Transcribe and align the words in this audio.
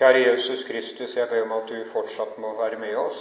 Kjære 0.00 0.20
Jesus 0.30 0.62
Kristus, 0.64 1.16
jeg 1.16 1.28
ber 1.28 1.42
om 1.42 1.50
at 1.52 1.66
du 1.68 1.74
fortsatt 1.92 2.38
må 2.40 2.54
være 2.56 2.78
med 2.80 2.94
oss. 2.96 3.18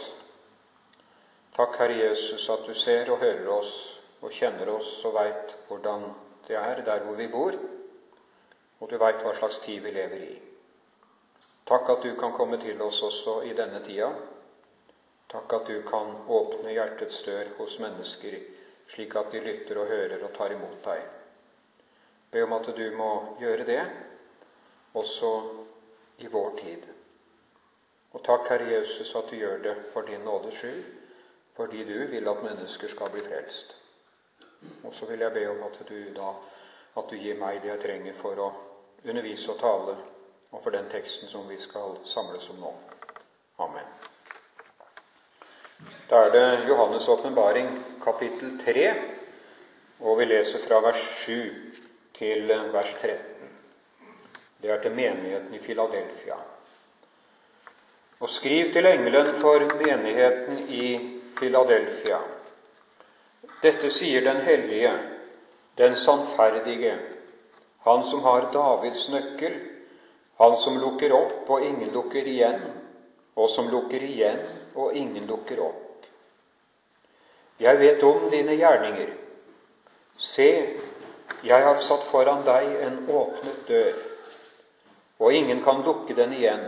Takk, 1.57 1.73
Herre 1.75 1.97
Jesus, 1.97 2.45
at 2.49 2.63
du 2.63 2.71
ser 2.73 3.11
og 3.11 3.19
hører 3.19 3.49
oss 3.51 3.73
og 4.21 4.31
kjenner 4.31 4.71
oss 4.71 4.93
og 5.03 5.17
veit 5.17 5.51
hvordan 5.67 6.05
det 6.47 6.55
er 6.55 6.79
der 6.87 7.03
hvor 7.03 7.19
vi 7.19 7.27
bor, 7.27 7.59
og 8.79 8.87
du 8.87 8.95
veit 8.95 9.19
hva 9.27 9.35
slags 9.35 9.59
tid 9.65 9.83
vi 9.83 9.91
lever 9.91 10.23
i. 10.23 10.39
Takk 11.67 11.91
at 11.97 12.07
du 12.07 12.15
kan 12.15 12.31
komme 12.39 12.61
til 12.63 12.79
oss 12.81 13.03
også 13.03 13.41
i 13.43 13.51
denne 13.59 13.83
tida. 13.83 14.13
Takk 15.35 15.59
at 15.59 15.67
du 15.67 15.81
kan 15.91 16.15
åpne 16.31 16.79
hjertets 16.79 17.23
dør 17.27 17.57
hos 17.57 17.75
mennesker, 17.83 18.39
slik 18.87 19.19
at 19.19 19.35
de 19.35 19.43
lytter 19.43 19.83
og 19.83 19.91
hører 19.91 20.23
og 20.23 20.31
tar 20.31 20.55
imot 20.55 20.79
deg. 20.87 21.03
Be 22.31 22.47
om 22.47 22.55
at 22.55 22.71
du 22.71 22.85
må 22.95 23.13
gjøre 23.43 23.67
det 23.67 23.83
også 24.93 25.33
i 26.19 26.27
vår 26.27 26.51
tid. 26.59 26.87
Og 28.11 28.23
takk, 28.25 28.47
Herre 28.49 28.71
Jesus, 28.71 29.15
at 29.15 29.29
du 29.29 29.37
gjør 29.37 29.61
det 29.63 29.75
for 29.93 30.07
din 30.07 30.25
nådes 30.25 30.57
skyld, 30.57 30.83
fordi 31.55 31.83
du 31.83 32.07
vil 32.11 32.27
at 32.27 32.43
mennesker 32.43 32.87
skal 32.87 33.11
bli 33.13 33.21
frelst. 33.25 33.75
Og 34.83 34.95
så 34.95 35.05
vil 35.05 35.19
jeg 35.19 35.33
be 35.33 35.49
om 35.49 35.63
at 35.67 35.81
du 35.89 35.97
da 36.15 36.33
at 36.97 37.09
du 37.09 37.15
gir 37.15 37.37
meg 37.39 37.61
det 37.61 37.69
jeg 37.69 37.81
trenger 37.83 38.15
for 38.19 38.39
å 38.41 38.49
undervise 39.05 39.51
og 39.53 39.59
tale, 39.61 39.95
og 40.51 40.63
for 40.63 40.73
den 40.73 40.89
teksten 40.91 41.29
som 41.29 41.45
vi 41.47 41.59
skal 41.61 41.99
samles 42.09 42.49
om 42.49 42.59
nå. 42.63 42.71
Amen. 43.63 43.85
Da 46.09 46.25
er 46.25 46.31
det 46.33 46.67
Johannes' 46.67 47.07
åpenbaring, 47.09 47.69
kapittel 48.03 48.57
3, 48.65 48.87
og 49.99 50.17
vi 50.19 50.25
leser 50.25 50.63
fra 50.65 50.81
vers 50.81 51.03
7 51.23 51.35
til 52.17 52.47
vers 52.73 52.95
13. 53.01 53.38
Det 54.61 54.71
er 54.71 54.81
til 54.83 54.91
menigheten 54.91 55.53
i 55.55 55.59
Filadelfia. 55.63 56.35
Og 58.19 58.29
skriv 58.29 58.73
til 58.73 58.85
engelen 58.85 59.35
for 59.39 59.63
menigheten 59.79 60.65
i 60.67 60.87
Filadelfia. 61.39 62.19
Dette 63.63 63.91
sier 63.91 64.23
den 64.25 64.41
hellige, 64.43 64.91
den 65.77 65.95
sannferdige, 65.95 66.97
han 67.87 68.03
som 68.03 68.23
har 68.23 68.49
Davids 68.53 69.05
nøkkel, 69.09 69.55
han 70.39 70.57
som 70.59 70.79
lukker 70.79 71.15
opp 71.15 71.49
og 71.49 71.63
ingen 71.63 71.93
lukker 71.95 72.27
igjen, 72.27 72.59
og 73.35 73.47
som 73.49 73.71
lukker 73.71 74.03
igjen 74.03 74.43
og 74.75 74.95
ingen 74.95 75.27
lukker 75.27 75.63
opp. 75.63 76.05
Jeg 77.59 77.79
vet 77.79 78.03
om 78.03 78.29
dine 78.31 78.55
gjerninger. 78.59 79.15
Se, 80.19 80.51
jeg 81.43 81.63
har 81.63 81.79
satt 81.83 82.03
foran 82.11 82.43
deg 82.47 82.71
en 82.83 83.01
åpnet 83.07 83.67
dør 83.67 84.08
og 85.19 85.33
ingen 85.33 85.63
kan 85.63 85.83
lukke 85.85 86.15
den 86.15 86.33
igjen. 86.33 86.65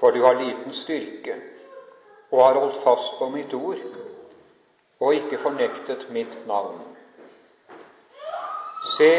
For 0.00 0.10
du 0.14 0.22
har 0.22 0.38
liten 0.38 0.72
styrke 0.72 1.36
og 2.30 2.44
har 2.44 2.60
holdt 2.60 2.82
fast 2.82 3.18
på 3.18 3.30
mitt 3.32 3.54
ord 3.54 3.80
og 4.98 5.14
ikke 5.14 5.38
fornektet 5.38 6.08
mitt 6.10 6.34
navn. 6.46 6.80
Se, 8.96 9.10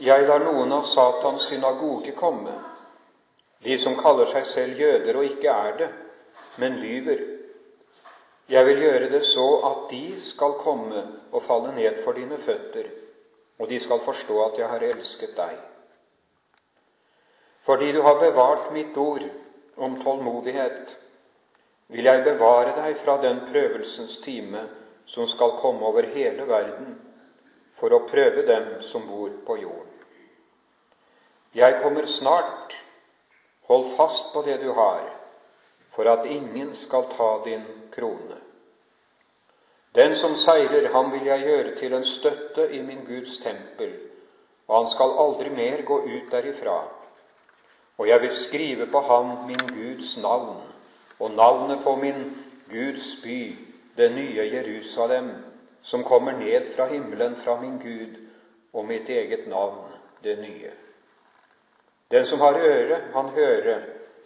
jeg 0.00 0.26
lar 0.28 0.44
noen 0.44 0.72
av 0.76 0.84
Satans 0.88 1.48
synagoge 1.48 2.12
komme, 2.16 2.52
de 3.64 3.78
som 3.80 3.96
kaller 3.96 4.28
seg 4.32 4.44
selv 4.48 4.80
jøder 4.80 5.16
og 5.16 5.24
ikke 5.24 5.52
er 5.52 5.78
det, 5.80 5.88
men 6.60 6.76
lyver. 6.80 7.22
Jeg 8.48 8.66
vil 8.68 8.82
gjøre 8.84 9.08
det 9.10 9.22
så 9.26 9.46
at 9.68 9.88
de 9.90 10.20
skal 10.22 10.58
komme 10.60 11.02
og 11.32 11.42
falle 11.42 11.72
ned 11.74 12.02
for 12.04 12.16
dine 12.16 12.38
føtter, 12.38 12.92
og 13.58 13.68
de 13.68 13.80
skal 13.80 14.04
forstå 14.04 14.36
at 14.44 14.60
jeg 14.60 14.68
har 14.68 14.84
elsket 14.84 15.32
deg. 15.36 15.56
Fordi 17.66 17.92
du 17.92 18.00
har 18.02 18.20
bevart 18.20 18.72
mitt 18.72 18.96
ord 18.96 19.24
om 19.74 19.98
tålmodighet, 20.02 20.96
vil 21.90 22.06
jeg 22.06 22.22
bevare 22.24 22.74
deg 22.78 22.94
fra 23.02 23.16
den 23.22 23.40
prøvelsens 23.48 24.20
time 24.22 24.62
som 25.06 25.26
skal 25.30 25.58
komme 25.60 25.82
over 25.86 26.06
hele 26.14 26.46
verden, 26.46 26.94
for 27.76 27.92
å 27.92 28.04
prøve 28.06 28.46
dem 28.46 28.68
som 28.86 29.04
bor 29.10 29.34
på 29.46 29.58
jorden. 29.60 29.92
Jeg 31.56 31.80
kommer 31.82 32.06
snart. 32.06 32.74
Hold 33.66 33.96
fast 33.96 34.28
på 34.32 34.44
det 34.46 34.60
du 34.62 34.68
har, 34.70 35.02
for 35.90 36.06
at 36.06 36.26
ingen 36.30 36.70
skal 36.78 37.08
ta 37.10 37.42
din 37.44 37.64
krone. 37.90 38.36
Den 39.96 40.14
som 40.14 40.36
seiler, 40.38 40.86
ham 40.92 41.10
vil 41.10 41.26
jeg 41.26 41.42
gjøre 41.48 41.72
til 41.80 41.96
en 41.96 42.04
støtte 42.06 42.68
i 42.70 42.78
min 42.84 43.02
Guds 43.08 43.40
tempel, 43.42 43.90
og 44.68 44.76
han 44.76 44.86
skal 44.92 45.16
aldri 45.18 45.50
mer 45.50 45.82
gå 45.88 45.98
ut 46.04 46.30
derifra. 46.30 46.76
Og 47.98 48.08
jeg 48.08 48.20
vil 48.20 48.34
skrive 48.36 48.86
på 48.86 49.00
ham 49.00 49.46
min 49.46 49.68
Guds 49.68 50.16
navn 50.16 50.62
og 51.18 51.30
navnet 51.30 51.80
på 51.84 51.96
min 51.96 52.36
Guds 52.70 53.16
by, 53.22 53.58
det 53.96 54.12
nye 54.12 54.50
Jerusalem, 54.52 55.30
som 55.82 56.04
kommer 56.04 56.32
ned 56.32 56.74
fra 56.76 56.86
himmelen 56.86 57.36
fra 57.36 57.60
min 57.60 57.78
Gud, 57.78 58.16
og 58.72 58.84
mitt 58.84 59.08
eget 59.08 59.48
navn, 59.48 59.92
det 60.24 60.38
nye. 60.38 60.70
Den 62.10 62.26
som 62.26 62.40
har 62.40 62.58
øre, 62.60 63.00
han 63.14 63.28
hører 63.28 63.80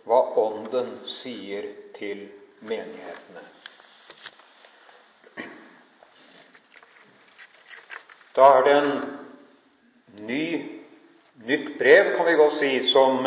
hva 0.04 0.20
Ånden 0.40 0.90
sier 1.06 1.68
til 1.94 2.26
menighetene. 2.60 3.44
Da 8.36 8.48
er 8.56 8.66
det 8.66 8.74
en 8.78 8.92
ny, 10.26 10.44
nytt 11.46 11.72
brev, 11.78 12.12
kan 12.16 12.26
vi 12.26 12.38
godt 12.40 12.58
si, 12.58 12.72
som 12.88 13.26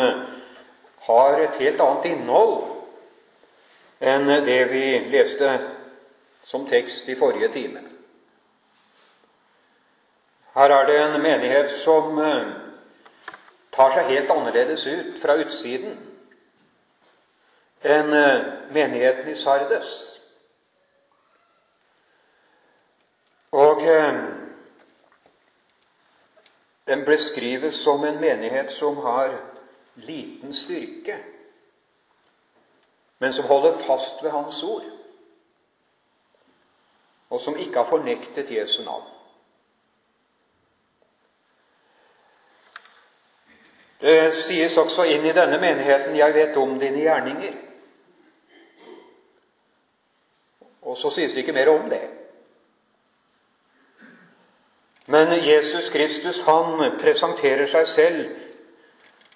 har 1.06 1.40
et 1.40 1.58
helt 1.60 1.80
annet 1.80 2.10
innhold 2.12 2.62
enn 4.04 4.28
det 4.46 4.60
vi 4.72 4.86
leste 5.12 5.50
som 6.44 6.66
tekst 6.68 7.08
i 7.08 7.16
forrige 7.16 7.48
time. 7.52 7.82
Her 10.54 10.70
er 10.70 10.86
det 10.86 10.98
en 11.00 11.22
menighet 11.22 11.70
som 11.70 12.18
eh, 12.18 12.50
tar 13.74 13.94
seg 13.96 14.10
helt 14.12 14.30
annerledes 14.30 14.86
ut 14.86 15.16
fra 15.22 15.34
utsiden 15.42 15.96
enn 17.84 18.12
eh, 18.14 18.44
menigheten 18.76 19.32
i 19.32 19.36
Sardes. 19.36 19.94
Og 23.54 23.82
eh, 23.82 24.20
den 26.86 27.04
beskrives 27.08 27.80
som 27.82 28.04
en 28.04 28.20
menighet 28.20 28.72
som 28.72 28.96
har 29.02 29.34
liten 29.94 30.54
styrke, 30.54 31.18
men 33.18 33.32
som 33.32 33.44
holder 33.44 33.78
fast 33.78 34.22
ved 34.22 34.30
Hans 34.30 34.62
ord, 34.62 34.84
og 37.30 37.40
som 37.40 37.58
ikke 37.58 37.76
har 37.76 37.88
fornektet 37.88 38.50
Jesu 38.50 38.82
navn. 38.84 39.10
Det 44.00 44.34
sies 44.44 44.76
også 44.76 45.06
inn 45.08 45.24
i 45.24 45.32
denne 45.32 45.56
menigheten 45.60 46.16
'Jeg 46.16 46.34
vet 46.34 46.56
om 46.56 46.78
dine 46.78 47.00
gjerninger'. 47.00 47.56
Og 50.82 50.96
så 50.96 51.10
sies 51.10 51.32
det 51.32 51.38
ikke 51.38 51.52
mer 51.52 51.68
om 51.68 51.90
det. 51.90 52.10
Men 55.06 55.28
Jesus 55.46 55.90
Kristus 55.90 56.42
han 56.42 56.98
presenterer 57.00 57.66
seg 57.66 57.86
selv 57.86 58.36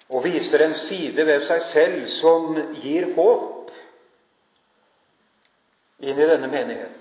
og 0.09 0.23
viser 0.25 0.65
en 0.65 0.73
side 0.73 1.25
ved 1.25 1.43
seg 1.45 1.61
selv 1.61 2.05
som 2.09 2.55
gir 2.81 3.11
håp 3.15 3.69
inn 5.99 6.17
i 6.17 6.29
denne 6.29 6.47
menigheten. 6.49 6.95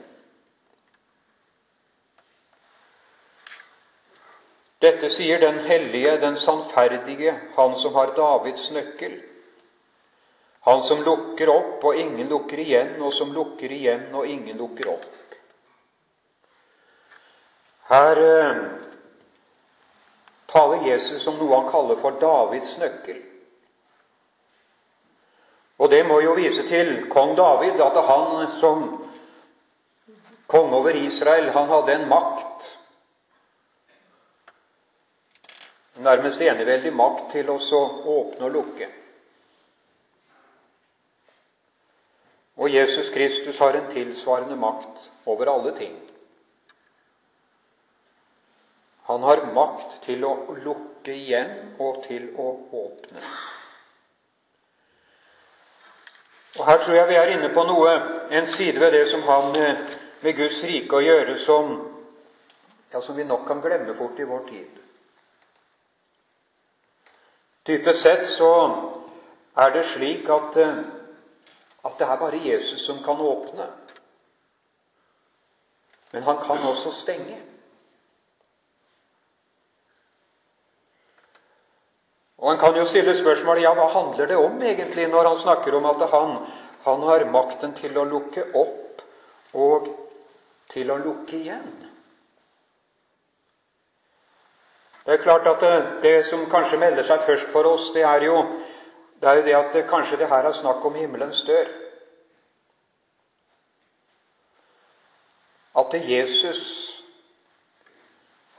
Dette 4.79 5.11
sier 5.11 5.41
den 5.43 5.59
hellige, 5.67 6.19
den 6.23 6.37
sannferdige, 6.39 7.33
han 7.57 7.75
som 7.77 7.97
har 7.99 8.13
Davids 8.15 8.69
nøkkel. 8.71 9.17
Han 10.69 10.83
som 10.87 11.01
lukker 11.03 11.51
opp, 11.51 11.85
og 11.85 11.97
ingen 11.99 12.29
lukker 12.31 12.61
igjen, 12.63 12.93
og 13.03 13.11
som 13.15 13.33
lukker 13.35 13.73
igjen, 13.75 14.05
og 14.15 14.27
ingen 14.27 14.59
lukker 14.59 14.93
opp. 14.93 15.07
Her 17.89 18.21
eh, 18.23 18.61
taler 20.49 20.87
Jesus 20.89 21.27
om 21.27 21.37
noe 21.39 21.55
han 21.55 21.71
kaller 21.71 22.01
for 22.01 22.17
Davids 22.21 22.77
nøkkel. 22.81 23.21
Og 25.79 25.91
det 25.91 26.01
må 26.07 26.19
jo 26.25 26.35
vise 26.35 26.65
til 26.67 27.07
kong 27.13 27.37
David 27.39 27.79
at 27.85 28.01
han 28.09 28.49
som 28.59 28.89
konge 30.49 30.77
over 30.77 30.97
Israel, 30.97 31.51
han 31.55 31.69
hadde 31.69 31.95
en 31.95 32.09
makt 32.11 32.75
Nærmest 35.99 36.41
eneveldig 36.41 36.93
makt 36.95 37.33
til 37.33 37.49
å 37.51 37.57
åpne 37.59 38.47
og 38.47 38.53
lukke. 38.55 38.87
Og 42.59 42.71
Jesus 42.71 43.11
Kristus 43.11 43.59
har 43.59 43.75
en 43.75 43.89
tilsvarende 43.91 44.55
makt 44.57 45.09
over 45.27 45.51
alle 45.51 45.73
ting. 45.75 45.97
Han 49.19 49.25
har 49.27 49.41
makt 49.55 49.97
til 50.05 50.23
å 50.23 50.29
lukke 50.63 51.11
igjen 51.11 51.49
og 51.83 51.97
til 52.05 52.29
å 52.39 52.53
åpne. 52.79 53.23
Og 56.55 56.61
Her 56.69 56.79
tror 56.85 56.95
jeg 56.95 57.09
vi 57.09 57.17
er 57.19 57.33
inne 57.33 57.49
på 57.51 57.65
noe, 57.67 57.97
en 58.31 58.47
side 58.47 58.79
ved 58.79 58.95
det 58.95 59.09
som 59.11 59.25
har 59.27 59.49
med, 59.51 59.81
med 60.23 60.37
Guds 60.39 60.61
rike 60.63 60.95
å 60.95 61.03
gjøre, 61.03 61.35
som, 61.43 61.75
ja, 62.95 63.03
som 63.03 63.19
vi 63.19 63.27
nok 63.27 63.43
kan 63.49 63.65
glemme 63.65 63.99
fort 63.99 64.23
i 64.23 64.29
vår 64.31 64.47
tid. 64.53 64.79
Dypest 67.67 68.07
sett 68.07 68.25
så 68.31 68.53
er 69.59 69.75
det 69.75 69.85
slik 69.97 70.31
at, 70.31 70.63
at 70.63 71.99
det 71.99 72.07
er 72.07 72.23
bare 72.23 72.45
Jesus 72.47 72.87
som 72.87 73.03
kan 73.03 73.19
åpne. 73.19 73.67
Men 76.15 76.31
han 76.31 76.39
kan 76.47 76.71
også 76.71 76.95
stenge. 77.03 77.48
Og 82.39 82.53
En 82.53 82.59
kan 82.59 82.77
jo 82.77 82.85
stille 82.87 83.17
spørsmålet 83.19 83.65
ja, 83.65 83.73
hva 83.75 83.89
handler 83.91 84.31
det 84.31 84.37
om 84.39 84.61
egentlig 84.63 85.09
når 85.11 85.33
han 85.33 85.41
snakker 85.43 85.75
om 85.75 85.89
at 85.91 86.05
han, 86.13 86.37
han 86.85 87.03
har 87.09 87.27
makten 87.33 87.75
til 87.75 87.99
å 87.99 88.07
lukke 88.07 88.45
opp 88.55 89.03
og 89.59 89.89
til 90.71 90.93
å 90.95 91.01
lukke 91.03 91.35
igjen? 91.41 91.67
Det 95.09 95.17
er 95.17 95.25
klart 95.25 95.47
at 95.51 95.63
det, 95.65 95.75
det 96.05 96.17
som 96.29 96.47
kanskje 96.53 96.79
melder 96.79 97.07
seg 97.09 97.25
først 97.27 97.51
for 97.51 97.67
oss, 97.67 97.91
det 97.95 98.05
er 98.07 98.29
jo 98.29 98.39
det, 99.19 99.27
er 99.27 99.41
jo 99.41 99.45
det 99.47 99.55
at 99.57 99.75
det, 99.75 99.87
kanskje 99.91 100.21
det 100.21 100.31
her 100.31 100.47
er 100.47 100.55
snakk 100.55 100.85
om 100.87 100.95
himmelens 100.95 101.41
dør. 101.49 101.67
At 105.75 105.95
Jesus 106.07 106.63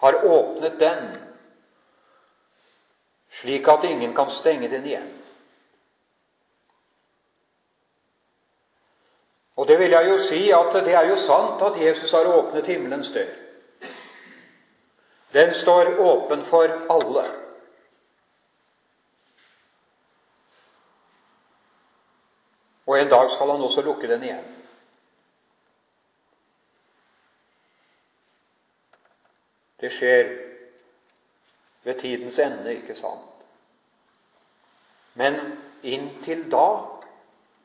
har 0.03 0.19
åpnet 0.25 0.79
den 0.81 1.28
slik 3.29 3.67
at 3.67 3.83
ingen 3.83 4.15
kan 4.15 4.29
stenge 4.29 4.69
den 4.69 4.85
igjen. 4.85 5.15
Og 9.55 9.67
det 9.67 9.79
vil 9.79 9.91
jeg 9.91 10.09
jo 10.09 10.17
si 10.23 10.51
at 10.55 10.73
det 10.85 10.93
er 10.95 11.09
jo 11.09 11.15
sant 11.19 11.61
at 11.61 11.81
Jesus 11.81 12.11
har 12.11 12.25
åpnet 12.25 12.67
himmelens 12.67 13.11
dør. 13.11 13.33
Den 15.33 15.53
står 15.53 15.99
åpen 15.99 16.45
for 16.45 16.63
alle. 16.89 17.25
Og 22.85 23.01
en 23.01 23.09
dag 23.09 23.29
skal 23.31 23.51
han 23.51 23.61
også 23.61 23.81
lukke 23.81 24.07
den 24.07 24.23
igjen. 24.23 24.55
Det 29.81 29.91
skjer 29.91 30.48
ved 31.89 31.99
tidens 32.01 32.39
ende, 32.39 32.75
ikke 32.75 32.95
sant? 32.95 33.45
Men 35.17 35.39
inntil 35.83 36.45
da 36.51 36.67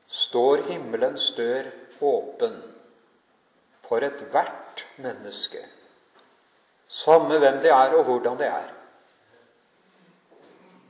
står 0.08 0.64
himmelens 0.70 1.28
dør 1.36 1.68
åpen 2.00 2.56
for 3.84 4.04
ethvert 4.06 4.86
menneske, 4.96 5.60
samme 6.88 7.38
hvem 7.38 7.60
det 7.62 7.70
er, 7.70 7.94
og 7.98 8.08
hvordan 8.08 8.40
det 8.40 8.48
er. 8.48 8.72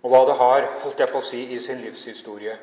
Og 0.05 0.13
hva 0.13 0.23
det 0.29 0.37
har, 0.37 0.69
holdt 0.85 1.01
jeg 1.01 1.11
på 1.11 1.21
å 1.21 1.25
si, 1.25 1.41
i 1.57 1.59
sin 1.65 1.81
livshistorie. 1.81 2.59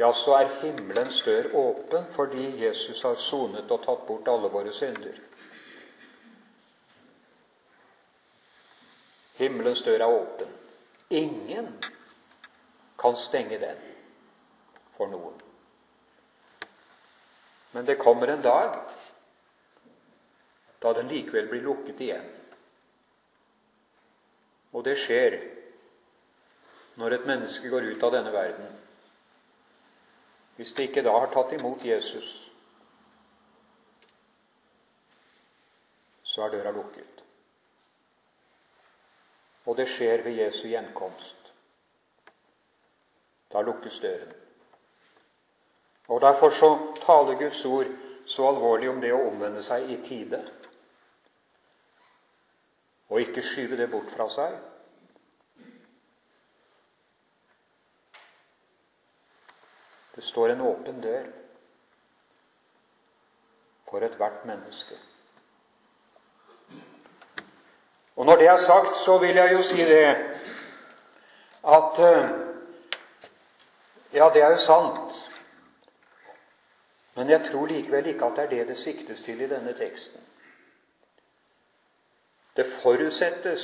Ja, 0.00 0.08
så 0.16 0.38
er 0.38 0.54
himmelens 0.62 1.20
dør 1.22 1.50
åpen 1.60 2.08
fordi 2.16 2.46
Jesus 2.64 3.02
har 3.04 3.20
sonet 3.20 3.70
og 3.70 3.84
tatt 3.84 4.06
bort 4.08 4.30
alle 4.32 4.48
våre 4.50 4.72
synder. 4.72 5.18
Himmelens 9.42 9.82
dør 9.82 10.00
er 10.00 10.06
åpen. 10.06 10.50
Ingen 11.10 11.72
kan 12.98 13.16
stenge 13.18 13.58
den 13.58 13.80
for 14.96 15.10
noen. 15.10 15.40
Men 17.72 17.88
det 17.88 17.98
kommer 17.98 18.30
en 18.30 18.44
dag 18.44 18.76
da 20.82 20.92
den 20.94 21.10
likevel 21.10 21.48
blir 21.50 21.64
lukket 21.64 22.00
igjen. 22.04 22.28
Og 24.72 24.84
det 24.86 24.96
skjer 25.00 25.36
når 27.00 27.16
et 27.16 27.26
menneske 27.28 27.70
går 27.72 27.92
ut 27.92 28.06
av 28.06 28.14
denne 28.14 28.32
verden. 28.34 28.70
Hvis 30.56 30.74
det 30.76 30.90
ikke 30.90 31.04
da 31.06 31.14
har 31.16 31.32
tatt 31.32 31.54
imot 31.56 31.84
Jesus, 31.86 32.28
så 36.22 36.46
er 36.46 36.56
døra 36.56 36.72
lukket. 36.74 37.21
Og 39.66 39.76
det 39.76 39.86
skjer 39.88 40.24
ved 40.24 40.38
Jesu 40.40 40.66
gjenkomst. 40.68 41.52
Da 43.52 43.60
lukkes 43.60 44.00
døren. 44.00 44.32
Og 46.08 46.20
Derfor 46.20 46.50
så 46.50 46.70
taler 47.06 47.38
Guds 47.38 47.64
ord 47.64 47.86
så 48.26 48.48
alvorlig 48.48 48.90
om 48.90 49.00
det 49.00 49.12
å 49.14 49.22
omvende 49.28 49.62
seg 49.62 49.90
i 49.90 49.96
tide. 50.04 50.40
Og 53.08 53.20
ikke 53.20 53.44
skyve 53.44 53.76
det 53.76 53.90
bort 53.92 54.10
fra 54.12 54.28
seg. 54.32 54.58
Det 60.14 60.24
står 60.24 60.52
en 60.52 60.66
åpen 60.68 61.00
dør 61.00 61.30
for 63.90 64.04
ethvert 64.04 64.44
menneske. 64.48 64.96
Og 68.16 68.26
når 68.26 68.36
det 68.36 68.46
er 68.46 68.56
sagt, 68.56 68.96
så 68.96 69.18
vil 69.18 69.36
jeg 69.36 69.52
jo 69.52 69.62
si 69.62 69.84
det 69.84 70.06
at 71.64 71.98
eh, 71.98 72.30
Ja, 74.12 74.30
det 74.34 74.42
er 74.42 74.50
jo 74.50 74.56
sant. 74.56 75.30
Men 77.14 77.30
jeg 77.30 77.44
tror 77.50 77.66
likevel 77.66 78.06
ikke 78.06 78.24
at 78.24 78.36
det 78.36 78.44
er 78.44 78.48
det 78.48 78.68
det 78.68 78.76
siktes 78.76 79.22
til 79.22 79.40
i 79.40 79.48
denne 79.48 79.72
teksten. 79.72 80.20
Det 82.56 82.66
forutsettes 82.82 83.62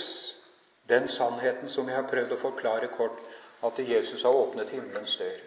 den 0.88 1.08
sannheten 1.08 1.68
som 1.68 1.88
jeg 1.88 1.96
har 1.96 2.08
prøvd 2.08 2.32
å 2.32 2.40
forklare 2.40 2.88
kort, 2.96 3.20
at 3.62 3.78
Jesus 3.78 4.22
har 4.22 4.32
åpnet 4.32 4.72
himmelens 4.72 5.16
dør. 5.16 5.40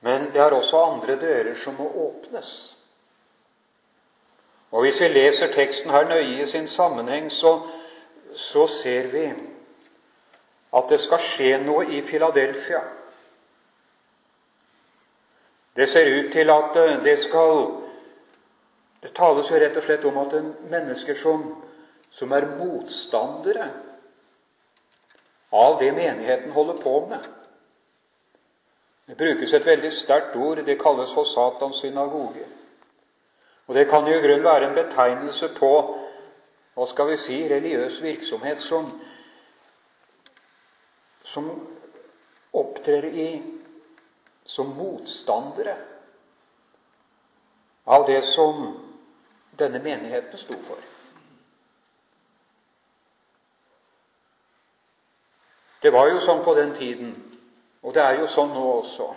Men 0.00 0.32
det 0.32 0.40
er 0.40 0.50
også 0.56 0.82
andre 0.82 1.16
dører 1.20 1.54
som 1.54 1.74
må 1.78 1.86
åpnes. 2.08 2.76
Og 4.70 4.82
Hvis 4.82 5.00
vi 5.00 5.08
leser 5.08 5.52
teksten 5.52 5.90
her 5.90 6.08
nøye 6.08 6.42
i 6.42 6.46
sin 6.46 6.68
sammenheng, 6.68 7.32
så, 7.32 7.60
så 8.34 8.66
ser 8.66 9.06
vi 9.10 9.24
at 10.76 10.84
det 10.88 11.00
skal 11.00 11.18
skje 11.18 11.56
noe 11.64 11.86
i 11.90 12.02
Filadelfia. 12.06 12.80
Det 15.76 15.88
ser 15.88 16.10
ut 16.14 16.32
til 16.32 16.50
at 16.50 16.76
eh, 16.76 17.04
det 17.04 17.18
skal 17.18 17.76
Det 19.02 19.14
tales 19.16 19.48
jo 19.48 19.56
rett 19.56 19.76
og 19.76 19.82
slett 19.82 20.02
om 20.04 20.18
at 20.20 20.34
mennesker 20.68 21.16
som, 21.16 21.44
som 22.12 22.32
er 22.36 22.44
motstandere 22.58 23.70
av 25.56 25.78
det 25.80 25.88
menigheten 25.96 26.50
holder 26.52 26.82
på 26.82 27.06
med 27.08 27.24
Det 29.08 29.16
brukes 29.16 29.52
et 29.52 29.66
veldig 29.66 29.92
sterkt 29.92 30.36
ord. 30.36 30.60
Det 30.66 30.76
kalles 30.78 31.14
for 31.14 31.24
Satans 31.24 31.80
synagoge. 31.80 32.44
Og 33.70 33.74
Det 33.76 33.88
kan 33.88 34.06
jo 34.06 34.14
i 34.18 34.22
grunnen 34.22 34.44
være 34.44 34.68
en 34.68 34.74
betegnelse 34.74 35.48
på 35.54 35.68
hva 36.74 36.86
skal 36.90 37.06
vi 37.06 37.16
si, 37.22 37.36
religiøs 37.46 38.00
virksomhet 38.02 38.58
som, 38.58 38.88
som 41.22 41.46
opptrer 42.50 43.06
i, 43.06 43.28
som 44.42 44.74
motstandere 44.74 45.76
av 47.86 48.08
det 48.10 48.18
som 48.26 48.74
denne 49.54 49.78
menigheten 49.78 50.42
sto 50.42 50.58
for. 50.66 50.82
Det 55.78 55.94
var 55.94 56.10
jo 56.10 56.18
sånn 56.26 56.42
på 56.42 56.58
den 56.58 56.74
tiden, 56.74 57.18
og 57.86 57.94
det 57.94 58.02
er 58.02 58.18
jo 58.18 58.26
sånn 58.34 58.50
nå 58.50 58.70
også 58.80 59.12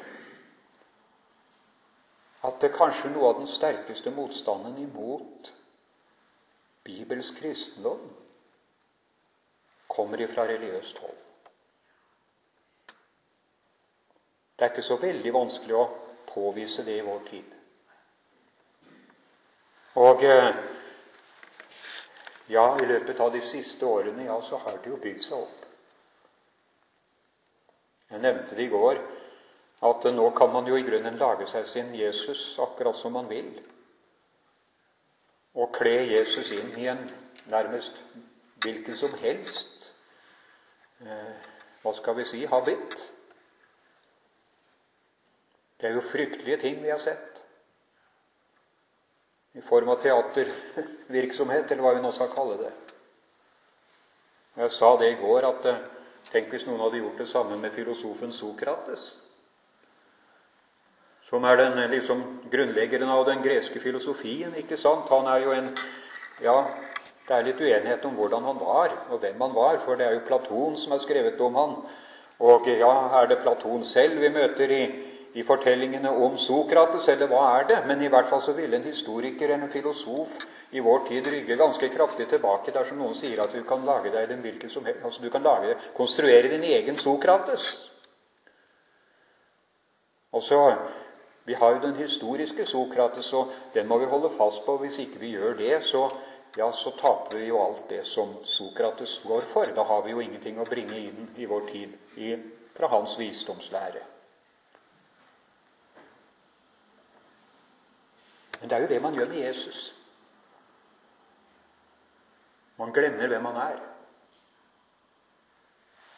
at 2.43 2.59
det 2.59 2.73
kanskje 2.75 3.11
noe 3.13 3.29
av 3.31 3.39
den 3.39 3.47
sterkeste 3.47 4.11
motstanden 4.11 4.75
imot 4.83 5.53
bibelsk 6.83 7.39
kristendom 7.39 8.01
kommer 9.87 10.21
ifra 10.21 10.47
religiøst 10.49 10.99
hold. 10.99 11.19
Det 14.57 14.65
er 14.65 14.73
ikke 14.73 14.85
så 14.85 14.99
veldig 14.99 15.33
vanskelig 15.33 15.75
å 15.77 15.89
påvise 16.27 16.83
det 16.83 16.97
i 16.99 17.05
vår 17.05 17.23
tid. 17.29 17.55
Og 20.03 20.23
eh, 20.25 20.55
ja, 22.51 22.65
i 22.79 22.85
løpet 22.85 23.19
av 23.23 23.31
de 23.33 23.41
siste 23.45 23.85
årene 23.85 24.25
ja, 24.27 24.37
så 24.41 24.59
har 24.65 24.79
det 24.83 24.91
jo 24.91 24.99
bygd 25.01 25.23
seg 25.23 25.37
opp. 25.39 25.59
Jeg 28.11 28.21
nevnte 28.21 28.57
det 28.57 28.67
i 28.67 28.71
går 28.73 28.99
at 29.83 30.05
nå 30.15 30.29
kan 30.37 30.51
man 30.53 30.67
jo 30.67 30.77
i 30.79 30.85
grunnen 30.87 31.17
lage 31.19 31.47
seg 31.51 31.65
sin 31.67 31.95
Jesus 31.95 32.53
akkurat 32.63 32.95
som 32.95 33.15
man 33.17 33.27
vil. 33.29 33.49
Og 35.59 35.73
kle 35.75 35.97
Jesus 36.07 36.51
inn 36.55 36.71
i 36.79 36.87
en 36.87 37.03
nærmest 37.51 37.99
hvilken 38.63 38.95
som 38.97 39.13
helst 39.19 39.89
eh, 41.03 41.33
hva 41.83 41.91
skal 41.97 42.15
vi 42.15 42.25
si 42.27 42.45
habit. 42.47 42.95
Det 45.79 45.89
er 45.89 45.97
jo 45.97 46.05
fryktelige 46.07 46.61
ting 46.61 46.79
vi 46.83 46.93
har 46.93 47.01
sett. 47.03 47.41
I 49.53 49.61
form 49.61 49.91
av 49.91 49.99
teatervirksomhet, 50.01 51.71
eller 51.71 51.83
hva 51.83 51.91
vi 51.97 52.05
nå 52.05 52.13
skal 52.15 52.31
kalle 52.33 52.55
det. 52.63 52.71
Jeg 54.63 54.71
sa 54.71 54.95
det 54.97 55.11
i 55.11 55.19
går, 55.19 55.45
at 55.49 55.67
eh, 55.69 55.83
tenk 56.31 56.49
hvis 56.53 56.65
noen 56.69 56.81
hadde 56.85 57.03
gjort 57.03 57.19
det 57.19 57.29
samme 57.29 57.59
med 57.59 57.75
filosofen 57.75 58.31
Sokrates. 58.31 59.19
Som 61.33 61.47
er 61.49 61.57
den 61.57 61.79
liksom, 61.89 62.19
grunnleggeren 62.51 63.09
av 63.09 63.23
den 63.25 63.39
greske 63.41 63.79
filosofien. 63.81 64.53
ikke 64.53 64.77
sant? 64.77 65.07
Han 65.09 65.25
er 65.25 65.39
jo 65.41 65.51
en 65.51 65.71
Ja, 66.43 66.65
det 67.27 67.33
er 67.33 67.45
litt 67.47 67.61
uenighet 67.61 68.05
om 68.05 68.13
hvordan 68.13 68.43
han 68.43 68.59
var, 68.59 68.93
og 69.09 69.19
hvem 69.23 69.41
han 69.41 69.55
var, 69.55 69.79
for 69.81 69.95
det 69.95 70.05
er 70.05 70.13
jo 70.13 70.25
Platon 70.27 70.77
som 70.77 70.91
har 70.91 70.99
skrevet 71.01 71.41
om 71.41 71.55
han. 71.55 71.75
Og 72.39 72.67
ja, 72.67 72.91
er 73.17 73.27
det 73.31 73.39
Platon 73.41 73.83
selv 73.83 74.21
vi 74.21 74.29
møter 74.29 74.69
i, 74.69 74.83
i 75.33 75.43
fortellingene 75.43 76.11
om 76.11 76.37
Sokrates, 76.37 77.07
eller 77.09 77.31
hva 77.31 77.43
er 77.57 77.67
det? 77.71 77.81
Men 77.87 78.01
i 78.03 78.13
hvert 78.13 78.29
fall 78.29 78.41
så 78.41 78.53
ville 78.53 78.77
en 78.77 78.85
historiker, 78.85 79.55
en 79.55 79.69
filosof, 79.73 80.37
i 80.71 80.79
vår 80.85 81.05
tid 81.07 81.27
rygge 81.33 81.57
ganske 81.57 81.89
kraftig 81.89 82.27
tilbake 82.29 82.73
dersom 82.73 83.01
noen 83.01 83.17
sier 83.17 83.41
at 83.41 83.53
du 83.53 83.63
kan 83.65 83.85
lage 83.85 84.13
deg 84.13 84.29
den 84.29 84.45
hvilken 84.45 84.69
som 84.69 84.85
helst, 84.85 85.01
altså 85.05 85.21
du 85.21 85.31
kan 85.33 85.45
lage, 85.45 85.77
konstruere 85.97 86.53
din 86.53 86.65
egen 86.65 86.97
Sokrates. 86.97 87.89
Og 90.33 90.41
så, 90.41 90.59
Vi 91.45 91.53
har 91.53 91.75
jo 91.75 91.81
den 91.81 91.95
historiske 91.95 92.65
Sokrates, 92.65 93.33
og 93.33 93.51
den 93.73 93.87
må 93.87 93.97
vi 93.97 94.05
holde 94.05 94.31
fast 94.37 94.63
på. 94.65 94.77
Hvis 94.77 94.99
ikke 94.99 95.19
vi 95.19 95.33
gjør 95.35 95.57
det, 95.59 95.83
så, 95.83 96.05
ja, 96.57 96.71
så 96.71 96.93
taper 96.99 97.37
vi 97.37 97.49
jo 97.49 97.59
alt 97.59 97.89
det 97.89 98.05
som 98.07 98.37
Sokrates 98.45 99.21
går 99.27 99.41
for. 99.51 99.65
Da 99.75 99.83
har 99.83 100.01
vi 100.05 100.15
jo 100.15 100.23
ingenting 100.23 100.59
å 100.59 100.67
bringe 100.69 100.99
inn 100.99 101.33
i 101.35 101.45
vår 101.45 101.67
tid 101.71 102.17
i, 102.17 102.35
fra 102.77 102.87
hans 102.87 103.17
visdomslære. 103.19 104.05
Men 108.61 108.69
det 108.69 108.77
er 108.77 108.85
jo 108.85 108.93
det 108.93 109.01
man 109.03 109.15
gjør 109.19 109.27
med 109.33 109.43
Jesus. 109.43 109.89
Man 112.79 112.93
glemmer 112.95 113.27
hvem 113.27 113.51
han 113.51 113.59
er. 113.67 113.81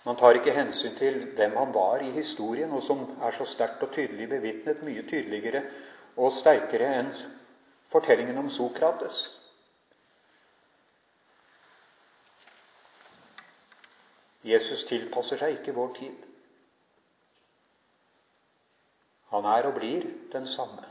Man 0.05 0.17
tar 0.17 0.37
ikke 0.37 0.53
hensyn 0.53 0.93
til 0.97 1.23
hvem 1.33 1.55
han 1.57 1.73
var 1.73 2.03
i 2.05 2.11
historien, 2.13 2.71
og 2.71 2.83
som 2.83 3.01
er 3.21 3.31
så 3.33 3.45
sterkt 3.45 3.83
og 3.83 3.93
tydelig 3.93 4.29
bevitnet, 4.29 4.83
mye 4.85 5.01
tydeligere 5.09 5.63
og 6.17 6.33
sterkere 6.33 6.91
enn 6.99 7.09
fortellingen 7.89 8.37
om 8.37 8.49
Sokrates. 8.49 9.23
Jesus 14.45 14.83
tilpasser 14.85 15.41
seg 15.41 15.57
ikke 15.57 15.73
vår 15.73 15.95
tid. 15.97 16.17
Han 19.33 19.47
er 19.49 19.65
og 19.65 19.79
blir 19.79 20.05
den 20.31 20.45
samme. 20.47 20.85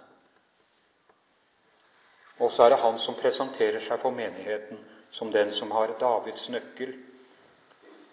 Og 2.43 2.51
så 2.53 2.65
er 2.65 2.75
det 2.75 2.81
han 2.83 2.99
som 2.99 3.15
presenterer 3.15 3.79
seg 3.79 4.03
for 4.03 4.11
menigheten 4.11 4.83
som 5.15 5.31
den 5.33 5.53
som 5.55 5.71
har 5.71 5.95
Davids 6.01 6.49
nøkkel, 6.51 6.97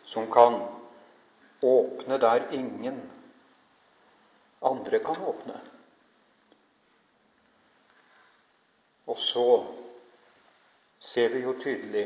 som 0.06 0.30
kan 0.30 0.60
åpne 1.62 2.18
der 2.18 2.50
ingen 2.52 3.12
andre 4.62 5.00
kan 5.00 5.22
åpne. 5.22 5.62
Og 9.06 9.18
så 9.18 9.66
ser 11.00 11.30
vi 11.30 11.42
jo 11.42 11.54
tydelig 11.60 12.06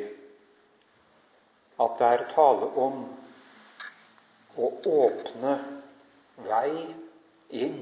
at 1.80 1.98
det 2.00 2.08
er 2.08 2.30
tale 2.32 2.70
om 2.80 3.02
å 4.56 4.70
åpne 4.88 5.56
vei 6.48 6.72
inn 7.50 7.82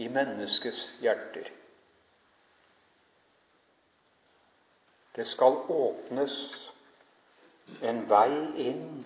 i 0.00 0.08
menneskets 0.08 0.86
hjerter. 1.04 1.50
Det 5.14 5.26
skal 5.28 5.60
åpnes 5.70 6.34
en 7.84 8.00
vei 8.10 8.30
inn 8.64 9.04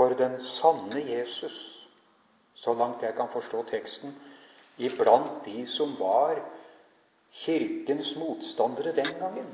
for 0.00 0.14
den 0.16 0.40
sanne 0.40 1.02
Jesus, 1.04 1.88
så 2.54 2.72
langt 2.74 3.02
jeg 3.02 3.12
kan 3.14 3.28
forstå 3.28 3.66
teksten, 3.68 4.14
iblant 4.78 5.44
de 5.44 5.66
som 5.68 5.92
var 5.98 6.38
Kirkens 7.32 8.14
motstandere 8.16 8.94
den 8.96 9.10
gangen. 9.18 9.50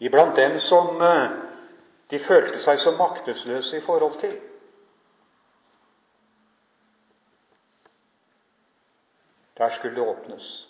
Iblant 0.00 0.36
dem 0.36 0.56
som 0.58 0.96
eh, 1.02 1.28
de 2.10 2.18
følte 2.18 2.56
seg 2.58 2.80
så 2.80 2.94
maktesløse 2.96 3.76
i 3.76 3.84
forhold 3.84 4.16
til. 4.20 4.40
Der 9.58 9.68
skulle 9.68 9.96
det 10.00 10.08
åpnes. 10.08 10.68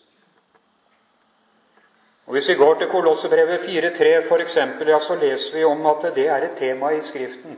Og 2.29 2.35
Hvis 2.35 2.49
vi 2.49 2.55
går 2.55 2.75
til 2.79 2.89
Kolossebrevet 2.89 3.59
4.3 3.59 4.05
f.eks., 4.29 4.57
ja, 4.89 4.99
så 5.01 5.15
leser 5.15 5.55
vi 5.57 5.65
om 5.65 5.87
at 5.87 6.03
det 6.15 6.27
er 6.29 6.45
et 6.45 6.59
tema 6.59 6.91
i 6.93 7.01
Skriften. 7.03 7.57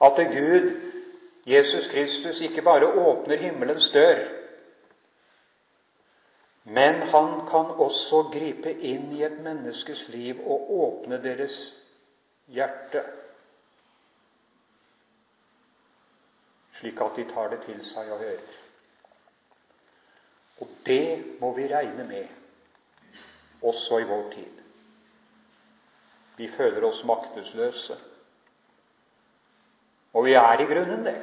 At 0.00 0.16
Gud, 0.16 0.70
Jesus 1.46 1.88
Kristus, 1.88 2.40
ikke 2.40 2.62
bare 2.62 2.88
åpner 2.88 3.36
himmelens 3.36 3.90
dør, 3.90 4.24
men 6.64 6.94
han 6.94 7.28
kan 7.50 7.68
også 7.76 8.22
gripe 8.32 8.72
inn 8.72 9.12
i 9.12 9.22
et 9.28 9.36
menneskes 9.44 10.08
liv 10.08 10.40
og 10.46 10.72
åpne 10.80 11.20
deres 11.22 11.60
hjerte, 12.48 13.04
slik 16.80 17.00
at 17.00 17.16
de 17.16 17.28
tar 17.34 17.52
det 17.52 17.62
til 17.68 17.84
seg 17.84 18.08
og 18.08 18.24
hører. 18.24 18.60
Og 20.60 20.76
det 20.86 21.24
må 21.40 21.52
vi 21.56 21.68
regne 21.68 22.08
med 22.08 22.39
også 23.62 23.98
i 24.00 24.08
vår 24.08 24.30
tid. 24.32 24.60
Vi 26.36 26.48
føler 26.48 26.84
oss 26.88 27.02
maktesløse. 27.04 27.98
Og 30.12 30.24
vi 30.24 30.32
er 30.34 30.60
i 30.60 30.66
grunnen 30.66 31.04
det. 31.04 31.18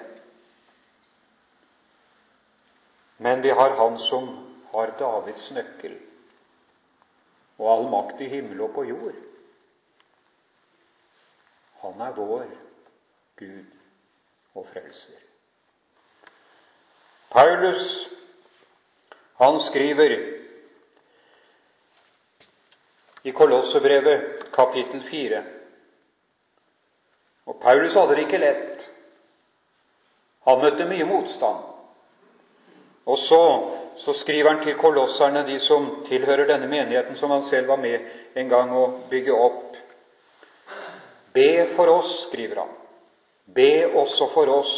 Men 3.18 3.42
vi 3.44 3.50
har 3.50 3.76
Han 3.76 3.98
som 3.98 4.30
har 4.72 4.94
Davids 5.00 5.52
nøkkel 5.52 5.98
og 7.58 7.72
all 7.72 7.88
makt 7.90 8.22
i 8.22 8.30
himmel 8.30 8.62
og 8.62 8.74
på 8.76 8.84
jord. 8.86 9.16
Han 11.82 12.02
er 12.02 12.14
vår 12.14 12.46
Gud 13.38 13.66
og 14.54 14.68
frelser. 14.70 15.18
Paulus, 17.30 18.10
han 19.38 19.60
skriver 19.60 20.14
i 23.28 23.32
Kolossebrevet 23.32 24.52
kapittel 24.52 25.02
4. 25.02 25.42
Og 27.48 27.60
Paulus 27.60 27.96
hadde 28.00 28.16
det 28.16 28.24
ikke 28.24 28.40
lett. 28.40 28.86
Han 30.48 30.62
møtte 30.62 30.88
mye 30.88 31.08
motstand. 31.10 31.66
Og 33.08 33.20
så, 33.20 33.42
så 34.00 34.16
skriver 34.16 34.54
han 34.54 34.64
til 34.64 34.80
kolosserne, 34.80 35.44
de 35.48 35.60
som 35.60 35.90
tilhører 36.08 36.48
denne 36.48 36.72
menigheten, 36.72 37.20
som 37.20 37.32
han 37.36 37.44
selv 37.44 37.68
var 37.74 37.84
med 37.84 38.08
en 38.40 38.52
gang 38.52 38.72
å 38.72 38.86
bygge 39.12 39.36
opp. 39.36 39.76
Be 41.36 41.68
for 41.76 41.92
oss, 41.98 42.16
skriver 42.30 42.64
han. 42.64 42.74
Be 43.44 43.90
også 43.92 44.32
for 44.32 44.56
oss 44.56 44.74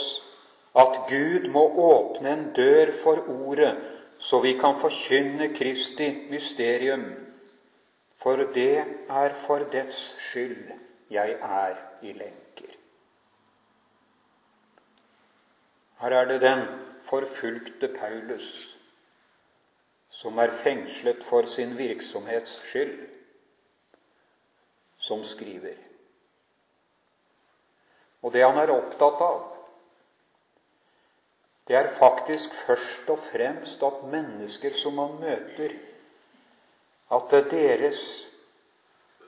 at 0.77 1.03
Gud 1.09 1.49
må 1.53 1.67
åpne 1.85 2.33
en 2.33 2.45
dør 2.57 2.97
for 2.97 3.29
Ordet, 3.29 3.75
så 4.17 4.41
vi 4.41 4.57
kan 4.57 4.77
forkynne 4.81 5.53
Kristi 5.53 6.09
mysterium 6.33 7.28
for 8.19 8.35
det 8.53 8.85
er 9.09 9.35
for 9.45 9.63
dets 9.71 10.01
skyld 10.29 10.71
jeg 11.09 11.37
er 11.41 11.75
i 12.01 12.13
lenker. 12.13 12.75
Her 15.99 16.15
er 16.15 16.25
det 16.25 16.41
den 16.41 16.65
forfulgte 17.09 17.87
Paulus 17.95 18.75
som 20.09 20.37
er 20.37 20.51
fengslet 20.63 21.23
for 21.23 21.45
sin 21.47 21.77
virksomhets 21.77 22.57
skyld, 22.67 22.97
som 24.97 25.23
skriver. 25.23 25.77
Og 28.21 28.33
det 28.33 28.43
han 28.43 28.57
er 28.59 28.73
opptatt 28.73 29.21
av, 29.23 29.45
det 31.69 31.77
er 31.77 31.91
faktisk 31.99 32.53
først 32.65 33.09
og 33.13 33.21
fremst 33.29 33.83
at 33.85 34.03
mennesker 34.11 34.75
som 34.75 34.97
han 34.99 35.15
møter, 35.21 35.77
at 37.11 37.31
deres 37.51 38.01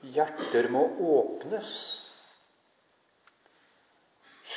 hjerter 0.02 0.68
må 0.70 0.84
åpnes, 1.18 1.72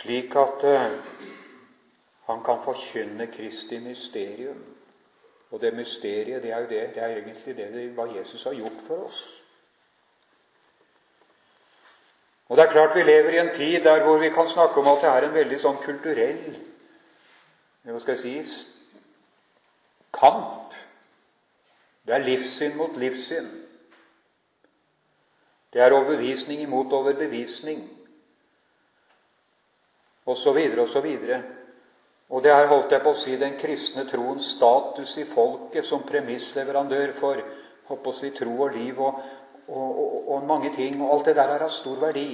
slik 0.01 0.35
at 0.35 0.65
eh, 0.67 0.97
han 2.25 2.43
kan 2.45 2.61
forkynne 2.63 3.27
Kristi 3.33 3.79
mysterium. 3.79 4.63
Og 5.51 5.61
det 5.61 5.73
mysteriet, 5.73 6.43
det 6.43 6.51
er 6.51 6.59
jo 6.59 6.69
det, 6.69 6.79
det 6.95 7.03
er 7.03 7.17
egentlig 7.17 7.57
det, 7.57 7.67
det 7.73 7.89
hva 7.95 8.07
Jesus 8.11 8.43
har 8.43 8.53
gjort 8.57 8.81
for 8.87 9.07
oss. 9.07 9.19
Og 12.49 12.57
det 12.57 12.65
er 12.65 12.71
klart 12.71 12.95
Vi 12.95 13.03
lever 13.03 13.29
i 13.29 13.37
en 13.41 13.53
tid 13.55 13.83
der 13.83 14.03
hvor 14.03 14.17
vi 14.17 14.29
kan 14.29 14.47
snakke 14.47 14.79
om 14.81 14.87
at 14.87 15.01
det 15.01 15.09
er 15.09 15.25
en 15.25 15.33
veldig 15.33 15.59
sånn 15.59 15.77
kulturell 15.81 16.57
hva 17.85 17.99
skal 18.01 18.17
jeg 18.17 18.41
si 18.41 18.65
kamp. 20.13 20.73
Det 22.05 22.13
er 22.13 22.25
livssyn 22.25 22.75
mot 22.77 22.97
livssyn. 23.01 23.47
Det 25.73 25.81
er 25.81 25.91
overbevisning 25.91 26.61
imot 26.63 26.93
overbevisning, 26.93 27.81
osv., 30.25 30.59
osv. 30.79 31.07
Og 32.29 32.43
det 32.43 32.51
er, 32.51 32.67
holdt 32.67 32.93
jeg 32.93 33.03
på 33.03 33.11
å 33.11 33.17
si, 33.17 33.35
den 33.37 33.57
kristne 33.59 34.05
troens 34.09 34.53
status 34.55 35.17
i 35.21 35.25
folket 35.29 35.85
som 35.85 36.05
premissleverandør 36.07 37.11
for 37.17 37.41
holdt 37.89 38.03
på 38.05 38.13
å 38.13 38.17
si, 38.17 38.31
tro 38.33 38.53
og 38.65 38.77
liv 38.77 39.01
og, 39.01 39.19
og, 39.67 39.89
og, 39.89 40.15
og 40.35 40.47
mange 40.47 40.71
ting. 40.77 40.97
Og 41.01 41.11
alt 41.11 41.29
det 41.29 41.35
der 41.41 41.57
er 41.57 41.65
av 41.67 41.73
stor 41.73 41.99
verdi. 42.01 42.29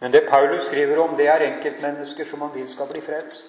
Men 0.00 0.12
det 0.12 0.26
Paulus 0.28 0.68
skriver 0.68 1.00
om, 1.02 1.16
det 1.16 1.26
er 1.28 1.48
enkeltmennesker 1.48 2.28
som 2.28 2.44
han 2.46 2.54
vil 2.54 2.68
skal 2.70 2.88
bli 2.92 3.02
frelst. 3.04 3.48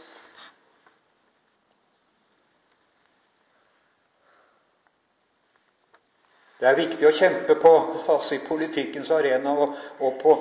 Det 6.61 6.69
er 6.69 6.77
viktig 6.77 7.07
å 7.09 7.13
kjempe 7.17 7.55
på 7.57 7.69
altså 8.05 8.35
i 8.37 8.43
politikkens 8.45 9.09
arena 9.15 9.53
og, 9.63 9.71
og 9.97 10.19
på, 10.21 10.35